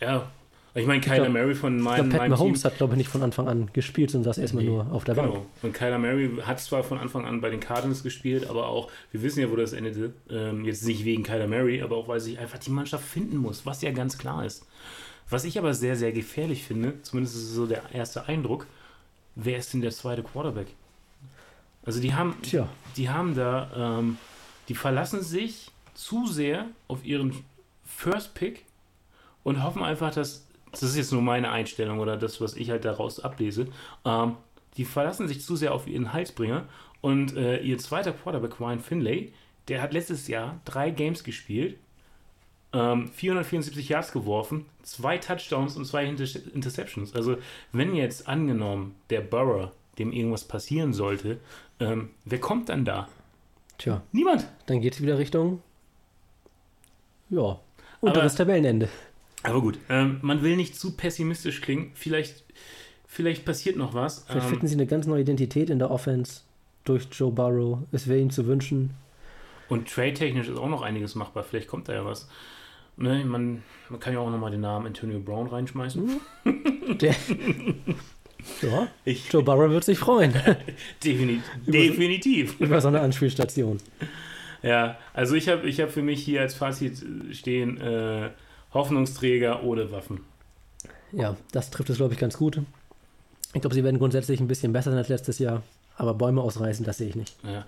[0.00, 0.30] Ja.
[0.74, 2.98] Ich meine, Kyler glaub- Mary von Ich meinem, glaube, Pat meinem Mahomes hat, glaube ich,
[2.98, 5.32] nicht von Anfang an gespielt, sondern saß erstmal Nee, nur auf der Bank.
[5.32, 5.46] Genau.
[5.62, 9.20] Und Kyler Mary hat zwar von Anfang an bei den Cardinals gespielt, aber auch, wir
[9.22, 10.14] wissen ja, wo das endete.
[10.30, 13.66] Ähm, jetzt nicht wegen Kyler Mary, aber auch, weil sich einfach die Mannschaft finden muss,
[13.66, 14.66] was ja ganz klar ist.
[15.28, 18.66] Was ich aber sehr, sehr gefährlich finde, zumindest ist es so der erste Eindruck,
[19.34, 20.68] wer ist denn der zweite Quarterback?
[21.84, 24.16] Also die haben, Tja, die haben da, ähm,
[24.68, 27.34] die verlassen sich zu sehr auf ihren
[27.84, 28.64] First Pick
[29.42, 32.84] und hoffen einfach, dass, das ist jetzt nur meine Einstellung oder das, was ich halt
[32.84, 33.68] daraus ablese,
[34.04, 34.36] ähm,
[34.76, 36.66] die verlassen sich zu sehr auf ihren Halsbringer
[37.00, 39.32] und äh, ihr zweiter Quarterback, Ryan Finlay,
[39.68, 41.76] der hat letztes Jahr drei Games gespielt,
[42.72, 47.14] ähm, 474 Yards geworfen, zwei Touchdowns und zwei Inter Interceptions.
[47.14, 47.36] Also
[47.72, 51.38] wenn jetzt angenommen der Burrow, dem irgendwas passieren sollte,
[51.80, 53.08] ähm, wer kommt dann da?
[53.78, 54.46] tja, Niemand.
[54.66, 55.60] dann geht es wieder Richtung,
[57.30, 57.58] ja,
[58.00, 58.88] unteres Tabellenende.
[59.42, 61.90] Aber gut, ähm, man will nicht zu pessimistisch klingen.
[61.94, 62.44] Vielleicht,
[63.06, 64.24] vielleicht passiert noch was.
[64.28, 66.42] Vielleicht Ähm, finden sie eine ganz neue Identität in der Offense
[66.84, 67.78] durch Joe Burrow.
[67.92, 68.90] Es wäre ihnen zu wünschen.
[69.68, 71.42] und trade-technisch ist auch noch einiges machbar.
[71.44, 72.28] Vielleicht kommt da ja was.
[72.98, 76.20] Ne, man, man kann ja auch nochmal den Namen Antonio Brown reinschmeißen.
[77.00, 77.14] Der,
[78.60, 80.34] ja, Ich, Joe Burrow wird sich freuen
[81.04, 82.60] defini definitiv.
[82.60, 83.78] über so eine Anspielstation.
[84.62, 88.30] Ja, also ich habe ich hab für mich hier als Fazit stehen, äh,
[88.74, 90.20] Hoffnungsträger ohne Waffen.
[91.12, 92.60] Ja, das trifft es, glaube ich, ganz gut.
[93.54, 95.62] Ich glaube, sie werden grundsätzlich ein bisschen besser sein als letztes Jahr.
[95.96, 97.36] Aber Bäume ausreißen, das sehe ich nicht.
[97.44, 97.66] Ja.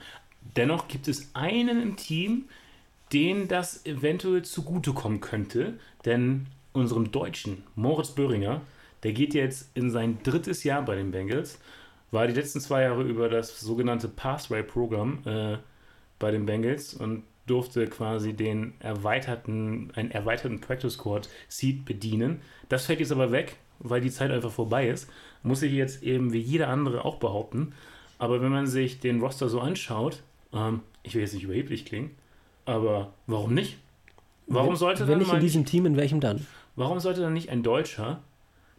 [0.56, 2.44] Dennoch gibt es einen im Team,
[3.12, 5.74] den das eventuell zugutekommen könnte,
[6.04, 8.62] denn unserem Deutschen, Moritz Böhringer,
[9.02, 11.58] der geht jetzt in sein drittes Jahr bei den Bengals,
[12.10, 15.58] war die letzten zwei Jahre über das sogenannte Pathway-Programm äh,
[16.18, 22.40] bei den Bengals und durfte quasi den erweiterten, einen erweiterten Practice Squad Seat bedienen.
[22.68, 25.10] Das fällt jetzt aber weg, weil die Zeit einfach vorbei ist.
[25.42, 27.74] Muss ich jetzt eben wie jeder andere auch behaupten.
[28.18, 30.22] Aber wenn man sich den Roster so anschaut,
[30.52, 32.12] ähm, ich will jetzt nicht überheblich klingen,
[32.64, 33.78] aber warum nicht?
[34.46, 36.46] Warum sollte Wenn dann nicht mal in diesem Team, in welchem dann?
[36.76, 38.20] Warum sollte dann nicht ein Deutscher,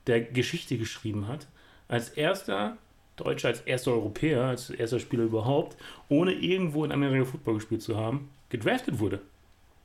[0.08, 1.48] der Geschichte geschrieben hat,
[1.88, 2.78] als erster
[3.16, 5.78] Deutscher, als erster Europäer, als erster Spieler überhaupt,
[6.10, 9.22] ohne irgendwo in Amerika Football gespielt zu haben, gedraftet wurde?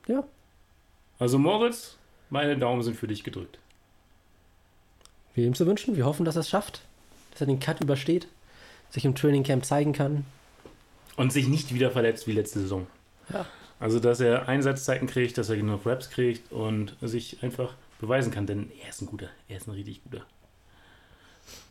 [0.07, 0.25] Ja.
[1.19, 1.97] Also Moritz,
[2.31, 3.59] meine Daumen sind für dich gedrückt.
[5.35, 5.97] Wir ihm zu wünschen.
[5.97, 6.81] Wir hoffen, dass er es schafft,
[7.33, 8.27] dass er den Cut übersteht,
[8.91, 10.25] sich im Training Camp zeigen kann.
[11.17, 12.87] Und sich nicht wieder verletzt wie letzte Saison.
[13.33, 13.47] Ja.
[13.79, 18.47] Also, dass er Einsatzzeiten kriegt, dass er genug Raps kriegt und sich einfach beweisen kann,
[18.47, 20.25] denn er ist ein guter, er ist ein richtig guter.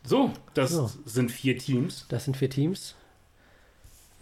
[0.04, 0.90] So, das So.
[1.04, 2.06] sind vier Teams.
[2.08, 2.94] Das sind vier Teams.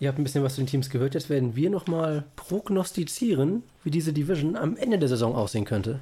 [0.01, 1.15] Ihr habt ein bisschen was zu den Teams gehört.
[1.15, 6.01] Jetzt werden wir nochmal prognostizieren, wie diese Division am Ende der Saison aussehen könnte.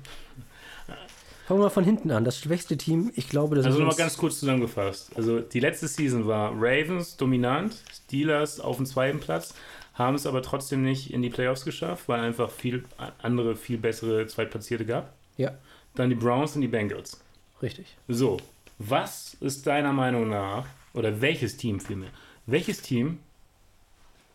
[1.47, 2.25] Fangen wir mal von hinten an.
[2.25, 5.13] Das schwächste Team, ich glaube, das Also ist nochmal uns- ganz kurz zusammengefasst.
[5.17, 9.55] Also die letzte Season war Ravens dominant, Steelers auf dem zweiten Platz,
[9.95, 12.85] haben es aber trotzdem nicht in die Playoffs geschafft, weil einfach viel
[13.23, 15.15] andere, viel bessere Zweitplatzierte gab.
[15.37, 15.53] Ja,
[15.95, 17.21] Dann die Browns und die Bengals.
[17.63, 17.97] richtig.
[18.09, 18.39] So,
[18.79, 22.11] was ist deiner Meinung nach, oder welches Team vielmehr,
[22.47, 23.21] welches Team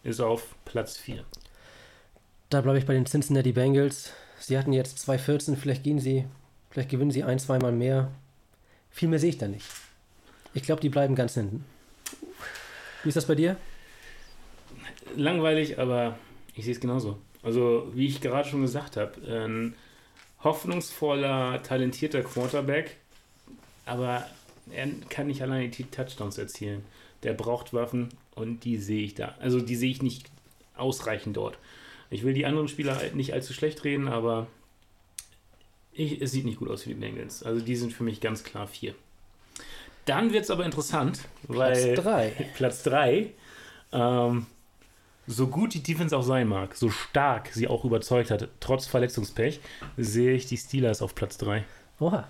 [0.04, 1.24] ist auf Platz 4?
[2.50, 4.12] Da bleibe ich bei den Cincinnati Bengals.
[4.40, 6.26] Sie hatten jetzt 2-14, vielleicht gehen sie,
[6.70, 8.12] vielleicht gewinnen sie ein, zweimal mehr.
[8.90, 9.66] Viel mehr sehe ich da nicht.
[10.54, 11.64] Ich glaube, die bleiben ganz hinten.
[13.04, 13.56] Wie ist das bei dir?
[15.16, 16.18] Langweilig, aber
[16.56, 17.18] ich sehe es genauso.
[17.44, 19.76] Also, wie ich gerade schon gesagt habe, ein
[20.44, 22.98] hoffnungsvoller, talentierter Quarterback,
[23.86, 24.28] aber
[24.72, 26.84] er kann nicht alleine die Touchdowns erzielen.
[27.24, 29.36] Der braucht Waffen und die sehe ich da.
[29.40, 30.30] Also, die sehe ich nicht
[30.76, 31.58] ausreichend dort.
[32.10, 34.48] Ich will die anderen Spieler nicht allzu schlecht reden, aber
[35.94, 37.44] ich, es sieht nicht gut aus für die Bengals.
[37.44, 38.96] Also, die sind für mich ganz klar vier.
[40.06, 41.94] Dann wird es aber interessant, weil.
[41.94, 42.30] Platz 3.
[42.56, 43.34] Platz 3.
[43.94, 44.46] Ähm,
[45.28, 49.60] so gut die Defense auch sein mag, so stark sie auch überzeugt hat, trotz Verletzungspech,
[49.98, 51.64] sehe ich die Steelers auf Platz 3.
[52.00, 52.28] Oha.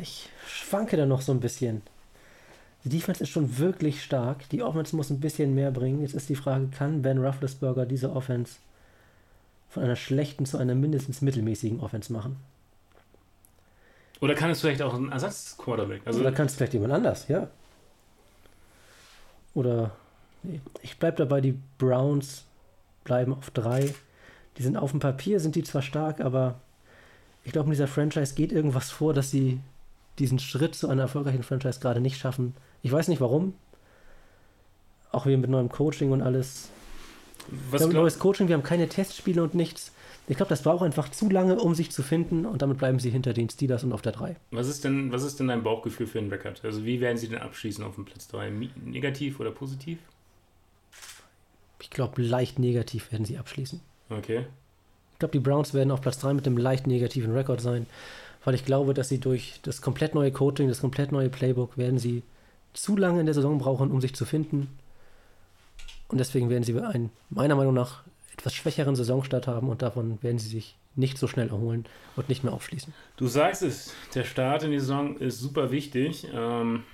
[0.00, 1.82] Ich schwanke da noch so ein bisschen.
[2.84, 4.48] Die Defense ist schon wirklich stark.
[4.48, 6.02] Die Offense muss ein bisschen mehr bringen.
[6.02, 8.56] Jetzt ist die Frage, kann Ben Roethlisberger diese Offense
[9.68, 12.36] von einer schlechten zu einer mindestens mittelmäßigen Offense machen?
[14.20, 16.02] Oder kann es vielleicht auch ein Ersatz-Quarterback?
[16.04, 17.48] Also, Oder kann es vielleicht jemand anders, ja.
[19.54, 19.92] Oder,
[20.42, 20.60] nee.
[20.82, 22.44] ich bleibe dabei, die Browns
[23.04, 23.94] bleiben auf drei.
[24.58, 26.60] Die sind auf dem Papier, sind die zwar stark, aber
[27.44, 29.60] ich glaube, in dieser Franchise geht irgendwas vor, dass sie
[30.18, 32.54] diesen Schritt zu einer erfolgreichen Franchise gerade nicht schaffen.
[32.82, 33.54] Ich weiß nicht warum.
[35.10, 36.68] Auch wir mit neuem Coaching und alles.
[37.70, 39.92] was wir haben neues Coaching, wir haben keine Testspiele und nichts.
[40.28, 43.10] Ich glaube, das braucht einfach zu lange, um sich zu finden und damit bleiben sie
[43.10, 44.36] hinter den Steelers und auf der 3.
[44.52, 46.60] was, ist denn, was ist denn dein Bauchgefühl für den Record?
[46.64, 48.48] Also, wie werden sie denn abschließen auf dem Platz 3?
[48.50, 49.98] Mi- Negativ oder positiv?
[51.80, 53.80] Ich glaube, leicht negativ werden sie abschließen.
[54.10, 54.46] Okay.
[55.12, 57.86] Ich glaube, die Browns werden auf Platz 3 mit einem leicht negativen Rekord sein,
[58.44, 61.98] weil ich glaube, dass sie durch das komplett neue Coaching, das komplett neue Playbook, werden
[61.98, 62.22] sie
[62.72, 64.68] zu lange in der Saison brauchen, um sich zu finden.
[66.08, 70.38] Und deswegen werden sie einen, meiner Meinung nach, etwas schwächeren Saisonstart haben und davon werden
[70.38, 71.86] sie sich nicht so schnell erholen
[72.16, 72.92] und nicht mehr aufschließen.
[73.16, 76.26] Du sagst es, der Start in die Saison ist super wichtig.
[76.32, 76.84] Ähm,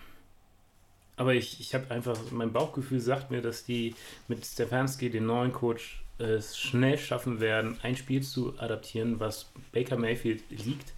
[1.17, 3.95] aber ich, ich habe einfach, mein Bauchgefühl sagt mir, dass die
[4.29, 9.97] mit Stefanski, den neuen Coach, es schnell schaffen werden, ein Spiel zu adaptieren, was Baker
[9.97, 10.93] Mayfield liegt.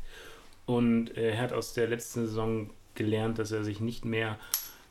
[0.70, 4.38] Und er hat aus der letzten Saison gelernt, dass er sich nicht mehr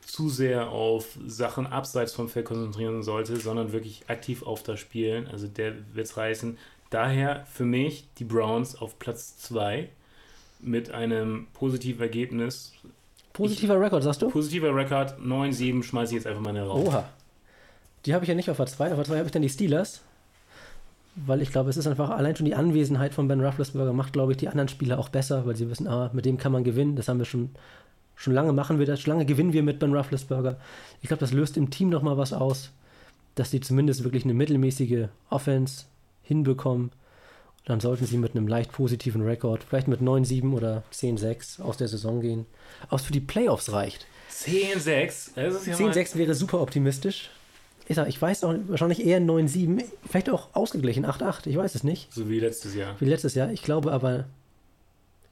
[0.05, 5.27] zu sehr auf Sachen abseits vom Feld konzentrieren sollte, sondern wirklich aktiv auf das Spielen.
[5.27, 6.57] Also der wird es reißen.
[6.89, 9.87] Daher für mich die Browns auf Platz 2
[10.59, 12.73] mit einem positiven Ergebnis.
[13.31, 14.29] Positiver Rekord, sagst du?
[14.29, 16.87] Positiver Rekord, 9-7, schmeiße ich jetzt einfach mal in den Raum.
[16.87, 17.07] Oha.
[18.05, 18.89] Die habe ich ja nicht auf der 2.
[18.89, 20.01] Auf der 2 habe ich dann die Steelers.
[21.25, 24.31] Weil ich glaube, es ist einfach allein schon die Anwesenheit von Ben Roethlisberger macht, glaube
[24.31, 26.95] ich, die anderen Spieler auch besser, weil sie wissen, ah, mit dem kann man gewinnen.
[26.95, 27.49] Das haben wir schon,
[28.15, 29.01] schon lange machen wir das.
[29.01, 30.57] Schon lange gewinnen wir mit Ben Roethlisberger.
[31.01, 32.71] Ich glaube, das löst im Team nochmal was aus,
[33.35, 35.85] dass sie zumindest wirklich eine mittelmäßige Offense
[36.23, 36.91] hinbekommen.
[37.65, 41.87] Dann sollten sie mit einem leicht positiven Rekord, vielleicht mit 9-7 oder 10-6 aus der
[41.87, 42.45] Saison gehen.
[42.89, 44.07] Aus für die Playoffs reicht.
[44.31, 47.29] 10-6, das ist ja mal- 10-6 wäre super optimistisch.
[47.89, 51.83] Ich, sag, ich weiß auch wahrscheinlich eher 9-7, vielleicht auch ausgeglichen 8-8, ich weiß es
[51.83, 52.13] nicht.
[52.13, 52.95] So wie letztes Jahr.
[53.01, 53.51] Wie letztes Jahr.
[53.51, 54.25] Ich glaube aber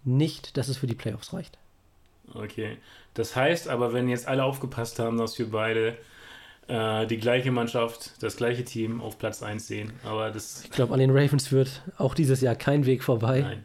[0.04, 1.58] nicht, dass es für die Playoffs reicht.
[2.34, 2.78] Okay.
[3.14, 5.98] Das heißt aber, wenn jetzt alle aufgepasst haben, dass wir beide
[6.68, 9.92] äh, die gleiche Mannschaft, das gleiche Team auf Platz 1 sehen.
[10.04, 10.64] Aber das.
[10.64, 13.42] Ich glaube, an den Ravens führt auch dieses Jahr kein Weg vorbei.
[13.42, 13.64] Nein.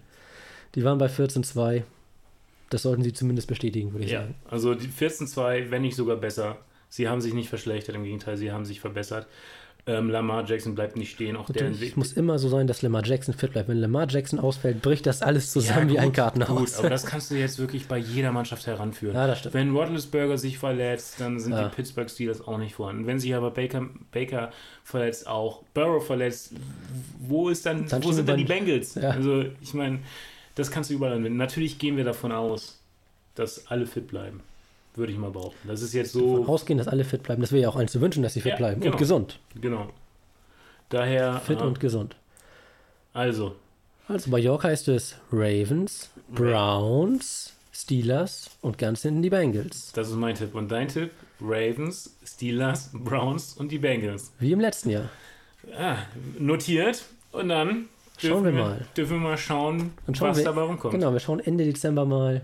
[0.74, 1.82] Die waren bei 14-2.
[2.68, 4.34] Das sollten sie zumindest bestätigen, würde ich Ja, sagen.
[4.51, 6.59] also die 14-2, wenn nicht sogar besser.
[6.93, 9.26] Sie haben sich nicht verschlechtert, im Gegenteil, sie haben sich verbessert.
[9.86, 11.97] Ähm, Lamar Jackson bleibt nicht stehen, auch Natürlich Weg.
[11.97, 13.68] muss immer so sein, dass Lamar Jackson fit bleibt.
[13.70, 16.59] Wenn Lamar Jackson ausfällt, bricht das alles zusammen wie gut, ein Kartenhaus.
[16.74, 19.16] Gut, aber das kannst du jetzt wirklich bei jeder Mannschaft heranführen.
[19.16, 19.55] Ja, das stimmt.
[19.55, 21.66] Wenn Roethlisberger sich verletzt, dann sind Ja.
[21.68, 23.07] die Pittsburgh Steelers auch nicht vorhanden.
[23.07, 24.53] Wenn sich aber Baker, Baker
[24.84, 26.53] verletzt, auch Burrow verletzt,
[27.26, 28.95] wo ist dann, Dann wo sind dann die Bengals?
[28.97, 29.11] Ja.
[29.11, 30.01] Also ich meine,
[30.57, 31.38] das kannst du überall anwenden.
[31.38, 32.78] Natürlich gehen wir davon aus,
[33.34, 34.40] dass alle fit bleiben,
[34.95, 35.68] würde ich mal behaupten.
[35.68, 37.40] Das ist jetzt Davon so, ausgehen, dass alle fit bleiben.
[37.40, 38.80] Das wäre ja auch eins zu wünschen, dass sie fit Ja, bleiben.
[38.80, 38.93] genau.
[38.93, 39.38] Und gesund.
[39.61, 39.88] genau.
[40.88, 42.16] Daher, Fit äh, und gesund.
[43.14, 43.57] also,
[44.09, 49.93] Also bei York heißt es Ravens, Browns, Steelers und ganz hinten die Bengals.
[49.93, 50.55] das ist mein Tipp.
[50.55, 51.11] Und dein Tipp?
[51.40, 54.32] Ravens, Steelers, Browns und die Bengals.
[54.38, 55.09] Wie im letzten Jahr.
[55.78, 55.97] Ah,
[56.38, 57.05] notiert.
[57.32, 57.86] Und dann
[58.18, 58.84] Schauen wir mal.
[58.97, 60.93] Dürfen wir mal schauen, schauen was wir- dabei rumkommt.
[60.95, 62.43] Genau, wir schauen Ende Dezember mal,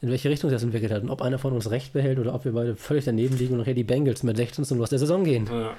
[0.00, 2.44] in welche Richtung das entwickelt hat und ob einer von uns recht behält oder ob
[2.44, 5.24] wir beide völlig daneben liegen und nachher die Bengals mit 16 zum Los der Saison
[5.24, 5.48] gehen.
[5.50, 5.72] Ja.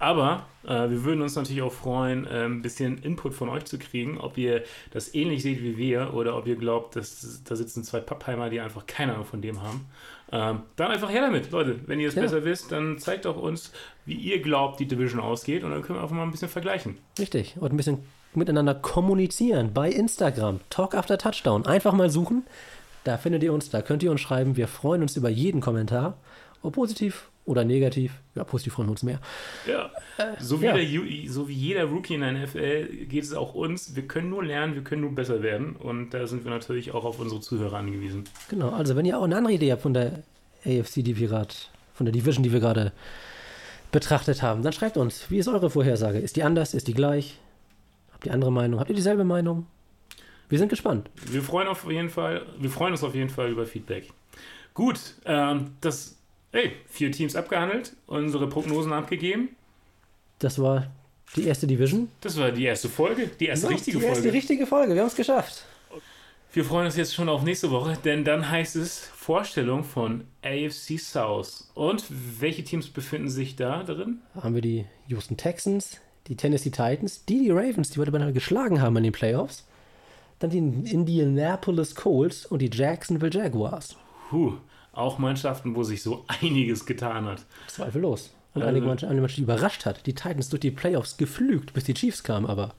[0.00, 3.78] Aber äh, wir würden uns natürlich auch freuen, äh, ein bisschen Input von euch zu
[3.78, 7.84] kriegen, ob ihr das ähnlich seht wie wir oder ob ihr glaubt, dass da sitzen
[7.84, 9.86] zwei Pappheimer, die einfach keine Ahnung von dem haben.
[10.32, 11.78] Ähm, dann einfach her damit, Leute.
[11.86, 12.22] Wenn ihr es Ja.
[12.22, 13.72] besser wisst, dann zeigt doch uns,
[14.04, 16.98] wie ihr glaubt, die Division ausgeht und dann können wir einfach mal ein bisschen vergleichen.
[17.18, 17.56] Richtig.
[17.60, 17.98] Und ein bisschen
[18.34, 20.58] miteinander kommunizieren bei Instagram.
[20.70, 21.66] Talk After Touchdown.
[21.66, 22.42] Einfach mal suchen.
[23.04, 24.56] Da findet ihr uns, da könnt ihr uns schreiben.
[24.56, 26.18] Wir freuen uns über jeden Kommentar.
[26.62, 28.12] Ob positiv oder negativ.
[28.34, 29.20] Ja, positiv freuen wir uns mehr.
[29.66, 29.90] Ja.
[30.40, 30.74] So, wie ja.
[30.74, 33.94] Der, so wie jeder Rookie in der NFL geht es auch uns.
[33.94, 37.04] Wir können nur lernen, wir können nur besser werden und da sind wir natürlich auch
[37.04, 38.24] auf unsere Zuhörer angewiesen.
[38.48, 38.70] Genau.
[38.70, 40.22] Also, wenn ihr auch eine andere Idee habt von der
[40.64, 41.54] AFC, die wir gerade,
[41.92, 42.92] von der Division, die wir gerade
[43.92, 45.30] betrachtet haben, dann schreibt uns.
[45.30, 46.18] Wie ist eure Vorhersage?
[46.18, 46.72] Ist die anders?
[46.72, 47.38] Ist die gleich?
[48.12, 48.80] Habt ihr andere Meinung?
[48.80, 49.66] Habt ihr dieselbe Meinung?
[50.54, 51.10] Wir sind gespannt.
[51.32, 54.12] Wir freuen auf jeden Fall, wir freuen uns auf jeden Fall über Feedback.
[54.72, 56.16] Gut, ähm, das,
[56.52, 59.48] hey, vier Teams abgehandelt, unsere Prognosen abgegeben.
[60.38, 60.92] Das war
[61.34, 62.08] die erste Division.
[62.20, 64.36] Das war die erste Folge, die erste So, richtige die erste Folge.
[64.36, 64.94] richtige Folge.
[64.94, 65.64] Wir haben es geschafft.
[66.52, 71.00] Wir freuen uns jetzt schon auf nächste Woche, denn dann heißt es Vorstellung von AFC
[71.00, 71.68] South.
[71.74, 72.04] Und
[72.38, 74.20] welche Teams befinden sich da drin?
[74.36, 75.98] Da haben wir die Houston Texans,
[76.28, 79.64] die Tennessee Titans, die die Ravens, die wir beinahe geschlagen haben in den Playoffs.
[80.38, 83.96] Dann die Indianapolis Colts und die Jacksonville Jaguars.
[84.30, 84.54] Puh,
[84.92, 87.44] auch Mannschaften, wo sich so einiges getan hat.
[87.68, 88.34] Zweifellos.
[88.54, 90.06] Und Also- einige Mannschaften, Mannschaft, die überrascht hat.
[90.06, 92.74] Die Titans durch die Playoffs geflügt, bis die Chiefs kamen, aber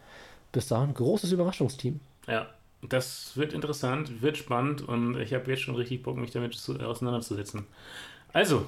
[0.52, 2.00] bis dahin großes Überraschungsteam.
[2.28, 2.48] Ja,
[2.82, 6.80] das wird interessant, wird spannend und ich habe jetzt schon richtig Bock, mich damit zu,
[6.80, 7.66] auseinanderzusetzen.
[8.32, 8.66] Also,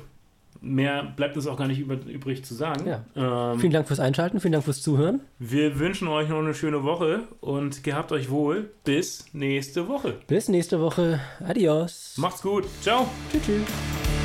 [0.61, 2.87] mehr bleibt uns auch gar nicht über, übrig zu sagen.
[2.87, 3.51] Ja.
[3.53, 5.21] Ähm, Vielen Dank fürs Einschalten, vielen Dank fürs Zuhören.
[5.39, 8.71] wir wünschen euch noch eine schöne Woche und gehabt euch wohl.
[8.83, 10.15] Bis nächste Woche.
[10.27, 11.19] Bis nächste Woche.
[11.45, 12.15] Adios.
[12.17, 12.65] Macht's gut.
[12.81, 13.07] Ciao.
[13.31, 13.43] Tschüss.
[13.45, 14.16] tschüss.